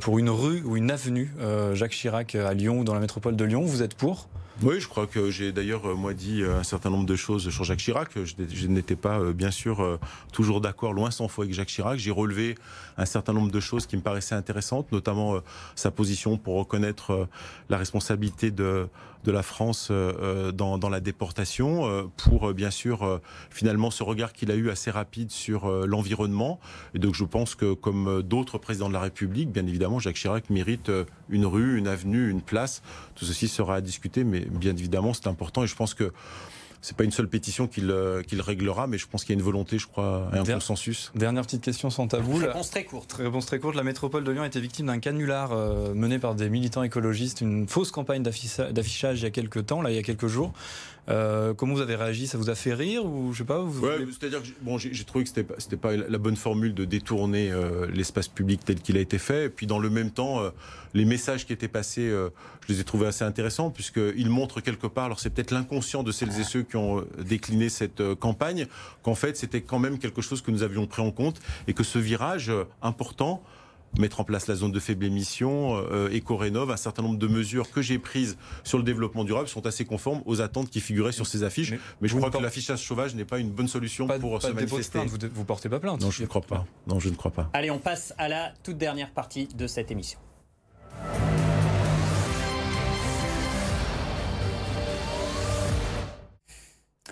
pour 0.00 0.18
une 0.18 0.30
rue 0.30 0.62
ou 0.62 0.76
une 0.76 0.90
avenue 0.90 1.32
Jacques 1.74 1.92
Chirac 1.92 2.34
à 2.34 2.54
Lyon 2.54 2.80
ou 2.80 2.84
dans 2.84 2.94
la 2.94 3.00
métropole 3.00 3.36
de 3.36 3.44
Lyon. 3.44 3.62
Vous 3.62 3.82
êtes 3.82 3.97
pour 3.98 4.28
Oui, 4.60 4.80
je 4.80 4.88
crois 4.88 5.06
que 5.06 5.30
j'ai 5.30 5.52
d'ailleurs, 5.52 5.96
moi, 5.96 6.14
dit 6.14 6.42
un 6.42 6.64
certain 6.64 6.90
nombre 6.90 7.06
de 7.06 7.14
choses 7.14 7.48
sur 7.48 7.62
Jacques 7.62 7.78
Chirac. 7.78 8.10
Je, 8.24 8.66
n'étais 8.66 8.96
pas, 8.96 9.32
bien 9.32 9.52
sûr, 9.52 10.00
toujours 10.32 10.60
d'accord, 10.60 10.92
loin 10.92 11.12
sans 11.12 11.28
fois 11.28 11.44
avec 11.44 11.54
Jacques 11.54 11.68
Chirac. 11.68 11.96
J'ai 11.96 12.10
relevé 12.10 12.56
un 12.96 13.04
certain 13.04 13.32
nombre 13.32 13.52
de 13.52 13.60
choses 13.60 13.86
qui 13.86 13.96
me 13.96 14.02
paraissaient 14.02 14.34
intéressantes, 14.34 14.90
notamment 14.90 15.36
sa 15.76 15.92
position 15.92 16.38
pour 16.38 16.56
reconnaître 16.56 17.28
la 17.68 17.76
responsabilité 17.76 18.50
de, 18.50 18.88
la 19.26 19.42
France 19.44 19.92
dans, 19.92 20.76
dans 20.76 20.88
la 20.88 21.00
déportation, 21.00 22.10
pour, 22.16 22.52
bien 22.52 22.72
sûr, 22.72 23.20
finalement, 23.50 23.92
ce 23.92 24.02
regard 24.02 24.32
qu'il 24.32 24.50
a 24.50 24.56
eu 24.56 24.70
assez 24.70 24.90
rapide 24.90 25.30
sur 25.30 25.70
l'environnement. 25.86 26.58
Et 26.94 26.98
donc, 26.98 27.14
je 27.14 27.24
pense 27.24 27.54
que, 27.54 27.74
comme 27.74 28.22
d'autres 28.22 28.58
présidents 28.58 28.88
de 28.88 28.94
la 28.94 29.00
République, 29.00 29.52
bien 29.52 29.66
évidemment, 29.68 30.00
Jacques 30.00 30.16
Chirac 30.16 30.50
mérite 30.50 30.90
une 31.28 31.46
rue, 31.46 31.78
une 31.78 31.86
avenue, 31.86 32.28
une 32.28 32.42
place. 32.42 32.82
Tout 33.14 33.24
ceci 33.24 33.46
sera 33.46 33.76
à 33.76 33.80
discuter, 33.80 34.24
mais 34.24 34.47
bien 34.50 34.72
évidemment, 34.72 35.14
c'est 35.14 35.26
important 35.26 35.62
et 35.62 35.66
je 35.66 35.76
pense 35.76 35.94
que 35.94 36.12
c'est 36.80 36.96
pas 36.96 37.04
une 37.04 37.10
seule 37.10 37.28
pétition 37.28 37.66
qu'il 37.66 37.90
euh, 37.90 38.22
réglera, 38.38 38.86
mais 38.86 38.98
je 38.98 39.06
pense 39.08 39.24
qu'il 39.24 39.34
y 39.34 39.36
a 39.36 39.40
une 39.40 39.44
volonté, 39.44 39.78
je 39.78 39.86
crois, 39.86 40.30
et 40.32 40.38
un 40.38 40.44
consensus. 40.44 41.10
Dernière 41.14 41.42
petite 41.42 41.62
question 41.62 41.90
sans 41.90 42.06
tabou. 42.06 42.36
Réponse 42.36 42.70
très 42.70 42.84
courte. 42.84 43.12
Réponse 43.14 43.46
très 43.46 43.58
courte. 43.58 43.74
La 43.74 43.82
métropole 43.82 44.24
de 44.24 44.30
Lyon 44.30 44.42
a 44.42 44.46
été 44.46 44.60
victime 44.60 44.86
d'un 44.86 45.00
canular 45.00 45.52
euh, 45.52 45.92
mené 45.94 46.18
par 46.18 46.34
des 46.34 46.48
militants 46.48 46.82
écologistes, 46.82 47.40
une 47.40 47.66
fausse 47.68 47.90
campagne 47.90 48.22
d'affichage 48.22 49.20
il 49.20 49.24
y 49.24 49.26
a 49.26 49.30
quelques 49.30 49.66
temps, 49.66 49.82
là, 49.82 49.90
il 49.90 49.96
y 49.96 49.98
a 49.98 50.02
quelques 50.02 50.28
jours. 50.28 50.52
Euh, 51.08 51.54
comment 51.54 51.74
vous 51.74 51.80
avez 51.80 51.96
réagi? 51.96 52.26
Ça 52.26 52.38
vous 52.38 52.50
a 52.50 52.54
fait 52.54 52.74
rire 52.74 53.04
ou 53.04 53.32
je 53.32 53.38
sais 53.38 53.44
pas 53.44 53.60
vous 53.60 53.86
c'est-à-dire 54.10 54.42
que 54.42 54.48
bon, 54.62 54.78
j'ai 54.78 55.04
trouvé 55.04 55.24
que 55.24 55.30
c'était 55.30 55.42
pas, 55.44 55.56
pas 55.80 55.96
la 55.96 56.18
bonne 56.18 56.36
formule 56.36 56.74
de 56.74 56.84
détourner 56.84 57.52
l'espace 57.92 58.28
public 58.28 58.60
tel 58.64 58.80
qu'il 58.80 58.96
a 58.96 59.00
été 59.00 59.18
fait. 59.18 59.46
Et 59.46 59.48
puis 59.48 59.66
dans 59.66 59.78
le 59.78 59.90
même 59.90 60.10
temps, 60.10 60.42
les 60.94 61.04
messages 61.04 61.46
qui 61.46 61.52
étaient 61.52 61.68
passés, 61.68 62.12
je 62.68 62.74
les 62.74 62.80
ai 62.80 62.84
trouvés 62.84 63.06
assez 63.06 63.24
intéressants 63.24 63.70
puisqu'ils 63.70 64.28
montrent 64.28 64.60
quelque 64.60 64.86
part, 64.86 65.06
alors 65.06 65.20
c'est 65.20 65.30
peut-être 65.30 65.50
l'inconscient 65.50 66.02
de 66.02 66.12
celles 66.12 66.38
et 66.38 66.44
ceux 66.44 66.62
qui 66.62 66.76
ont 66.76 67.00
euh, 67.00 67.22
décliné 67.22 67.68
cette 67.68 68.00
euh, 68.00 68.14
campagne, 68.14 68.66
qu'en 69.02 69.14
fait 69.14 69.36
c'était 69.36 69.62
quand 69.62 69.78
même 69.78 69.98
quelque 69.98 70.20
chose 70.20 70.42
que 70.42 70.50
nous 70.50 70.62
avions 70.62 70.86
pris 70.86 71.02
en 71.02 71.10
compte 71.10 71.40
et 71.66 71.72
que 71.72 71.82
ce 71.82 71.98
virage 71.98 72.50
euh, 72.50 72.64
important 72.82 73.42
mettre 73.98 74.20
en 74.20 74.24
place 74.24 74.46
la 74.46 74.54
zone 74.54 74.72
de 74.72 74.80
faible 74.80 75.04
émission, 75.04 75.76
euh, 75.76 76.10
éco-rénov, 76.10 76.70
un 76.70 76.76
certain 76.76 77.02
nombre 77.02 77.18
de 77.18 77.26
mesures 77.26 77.70
que 77.70 77.82
j'ai 77.82 77.98
prises 77.98 78.36
sur 78.64 78.78
le 78.78 78.84
développement 78.84 79.24
durable 79.24 79.48
sont 79.48 79.66
assez 79.66 79.84
conformes 79.84 80.22
aux 80.26 80.40
attentes 80.40 80.70
qui 80.70 80.80
figuraient 80.80 81.12
sur 81.12 81.26
ces 81.26 81.42
affiches. 81.42 81.74
Mais, 82.00 82.08
je 82.08 82.16
crois 82.16 82.30
que 82.30 82.38
l'affichage 82.38 82.84
sauvage 82.84 83.14
n'est 83.14 83.24
pas 83.24 83.38
une 83.38 83.50
bonne 83.50 83.68
solution 83.68 84.06
pour 84.06 84.40
se 84.42 84.48
manifester. 84.48 84.98
vous, 85.06 85.18
vous 85.32 85.44
portez 85.44 85.68
pas 85.68 85.80
plainte 85.80 86.00
Non, 86.00 86.10
je 86.10 86.22
ne 86.22 86.26
crois 86.26 86.42
pas. 86.42 86.66
Non, 86.86 87.00
je 87.00 87.08
ne 87.08 87.14
crois 87.14 87.30
pas. 87.30 87.50
Allez, 87.52 87.70
on 87.70 87.78
passe 87.78 88.14
à 88.18 88.28
la 88.28 88.52
toute 88.62 88.78
dernière 88.78 89.10
partie 89.12 89.46
de 89.46 89.66
cette 89.66 89.90
émission. 89.90 90.18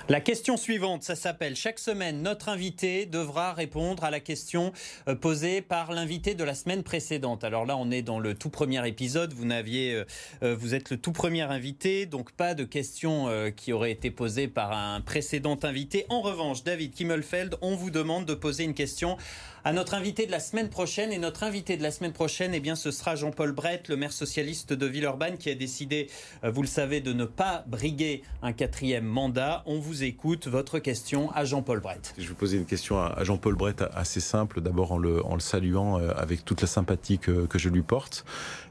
La 0.08 0.20
question 0.20 0.56
suivante, 0.56 1.02
ça 1.02 1.16
s'appelle 1.16 1.56
chaque 1.56 1.80
semaine, 1.80 2.22
notre 2.22 2.48
invité 2.48 3.06
devra 3.06 3.52
répondre 3.52 4.04
à 4.04 4.12
la 4.12 4.20
question 4.20 4.72
euh, 5.08 5.16
posée 5.16 5.62
par 5.62 5.90
l'invité 5.90 6.36
de 6.36 6.44
la 6.44 6.54
semaine 6.54 6.84
précédente. 6.84 7.42
Alors 7.42 7.66
là, 7.66 7.76
on 7.76 7.90
est 7.90 8.02
dans 8.02 8.20
le 8.20 8.34
tout 8.36 8.48
premier 8.48 8.86
épisode. 8.86 9.32
Vous 9.32 9.46
n'aviez, 9.46 9.94
euh, 9.94 10.04
euh, 10.44 10.54
vous 10.56 10.76
êtes 10.76 10.90
le 10.90 10.96
tout 10.96 11.10
premier 11.10 11.42
invité, 11.42 12.06
donc 12.06 12.30
pas 12.30 12.54
de 12.54 12.62
questions 12.62 13.26
qui 13.56 13.72
auraient 13.72 13.90
été 13.90 14.12
posées 14.12 14.46
par 14.46 14.70
un 14.70 15.00
précédent 15.00 15.58
invité. 15.64 16.06
En 16.08 16.20
revanche, 16.20 16.62
David 16.62 16.94
Kimmelfeld, 16.94 17.56
on 17.60 17.74
vous 17.74 17.90
demande 17.90 18.26
de 18.26 18.34
poser 18.34 18.62
une 18.62 18.74
question 18.74 19.16
à 19.64 19.72
notre 19.72 19.94
invité 19.94 20.26
de 20.26 20.30
la 20.30 20.38
semaine 20.38 20.68
prochaine. 20.68 21.12
Et 21.12 21.18
notre 21.18 21.42
invité 21.42 21.76
de 21.76 21.82
la 21.82 21.90
semaine 21.90 22.12
prochaine, 22.12 22.54
eh 22.54 22.60
bien, 22.60 22.76
ce 22.76 22.92
sera 22.92 23.16
Jean-Paul 23.16 23.50
Brett, 23.50 23.88
le 23.88 23.96
maire 23.96 24.12
socialiste 24.12 24.72
de 24.72 24.86
Villeurbanne, 24.86 25.38
qui 25.38 25.50
a 25.50 25.56
décidé, 25.56 26.08
vous 26.44 26.62
le 26.62 26.68
savez, 26.68 27.00
de 27.00 27.12
ne 27.12 27.24
pas 27.24 27.64
briguer 27.66 28.22
un 28.42 28.52
quatrième 28.52 29.04
mandat. 29.04 29.64
On 29.66 29.80
vous 29.80 29.95
écoute. 30.02 30.48
Votre 30.48 30.78
question 30.78 31.30
à 31.32 31.44
Jean-Paul 31.44 31.80
Brett. 31.80 32.14
Je 32.18 32.28
vais 32.28 32.34
poser 32.34 32.56
une 32.56 32.66
question 32.66 32.98
à 32.98 33.22
Jean-Paul 33.24 33.54
Brett 33.54 33.84
assez 33.94 34.20
simple. 34.20 34.60
D'abord 34.60 34.92
en 34.92 34.98
le, 34.98 35.22
saluant 35.38 35.98
euh, 35.98 36.10
avec 36.16 36.44
toute 36.44 36.60
la 36.60 36.66
sympathie 36.66 37.18
que, 37.18 37.46
je 37.54 37.68
lui 37.68 37.82
porte 37.82 38.24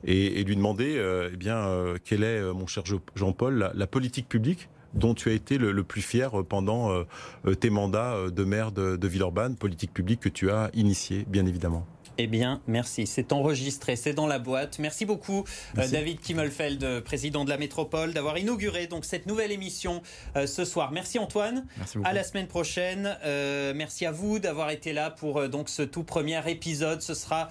et, 0.03 0.43
lui 0.43 0.55
demander, 0.55 0.97
euh, 0.97 1.29
eh 1.33 1.37
bien, 1.37 1.67
quelle 2.03 2.23
est, 2.23 2.41
mon 2.53 2.67
cher 2.67 2.83
Jean-Paul, 3.15 3.71
la 3.73 3.87
politique 3.87 4.27
publique 4.27 4.69
dont 4.95 5.13
tu 5.13 5.29
as 5.29 5.33
été 5.33 5.57
le, 5.57 5.83
plus 5.83 6.01
fier 6.01 6.31
pendant 6.47 6.91
euh, 6.91 7.55
tes 7.55 7.69
mandats 7.69 8.13
euh, 8.13 8.31
de 8.31 8.43
maire 8.43 8.71
de, 8.71 8.95
de 8.95 9.07
Villeurbanne, 9.07 9.55
politique 9.55 9.93
publique 9.93 10.21
que 10.21 10.29
tu 10.29 10.49
as 10.49 10.69
initiée, 10.73 11.25
bien 11.27 11.45
évidemment. 11.45 11.85
Eh 12.17 12.27
bien, 12.27 12.61
merci. 12.65 13.07
C'est 13.07 13.33
enregistré, 13.33 13.97
c'est 13.97 14.13
dans 14.13 14.27
la 14.27 14.39
boîte. 14.39 14.79
Merci 14.79 15.05
beaucoup, 15.05 15.43
euh, 15.77 15.87
David 15.87 16.21
Kimmelfeld, 16.21 17.01
président 17.01 17.43
de 17.43 17.49
la 17.49 17.57
métropole, 17.57 18.13
d'avoir 18.13 18.37
inauguré 18.37 18.87
donc 18.87 19.03
cette 19.03 19.25
nouvelle 19.25 19.51
émission 19.51 20.01
euh, 20.37 20.47
ce 20.47 20.63
soir. 20.63 20.91
Merci 20.93 21.19
Antoine. 21.19 21.67
Merci 21.77 21.97
À 22.05 22.13
la 22.13 22.23
semaine 22.23 22.47
prochaine. 22.47 23.17
Euh, 23.25 23.73
merci 23.75 24.05
à 24.05 24.11
vous 24.11 24.39
d'avoir 24.39 24.69
été 24.69 24.93
là 24.93 25.11
pour 25.11 25.49
donc 25.49 25.67
ce 25.67 25.81
tout 25.81 26.03
premier 26.03 26.39
épisode. 26.49 27.01
Ce 27.01 27.13
sera 27.13 27.49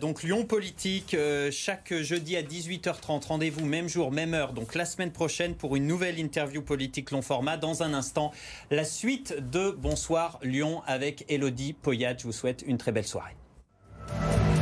donc 0.00 0.22
Lyon 0.22 0.44
Politique 0.44 1.16
chaque 1.50 1.94
jeudi 1.94 2.36
à 2.36 2.42
18h30. 2.42 3.26
Rendez-vous 3.26 3.66
même 3.66 3.88
jour, 3.88 4.10
même 4.10 4.34
heure. 4.34 4.52
Donc 4.52 4.74
la 4.74 4.84
semaine 4.84 5.12
prochaine 5.12 5.54
pour 5.54 5.76
une 5.76 5.86
nouvelle 5.86 6.18
interview 6.18 6.62
politique 6.62 7.10
long 7.10 7.22
format. 7.22 7.56
Dans 7.56 7.82
un 7.82 7.92
instant, 7.92 8.32
la 8.70 8.84
suite 8.84 9.34
de 9.50 9.70
Bonsoir 9.70 10.38
Lyon 10.42 10.82
avec 10.86 11.24
Elodie 11.28 11.74
Poyat. 11.74 12.16
Je 12.16 12.24
vous 12.24 12.32
souhaite 12.32 12.64
une 12.66 12.78
très 12.78 12.92
belle 12.92 13.06
soirée. 13.06 13.36
Thank 14.08 14.52
you. 14.52 14.57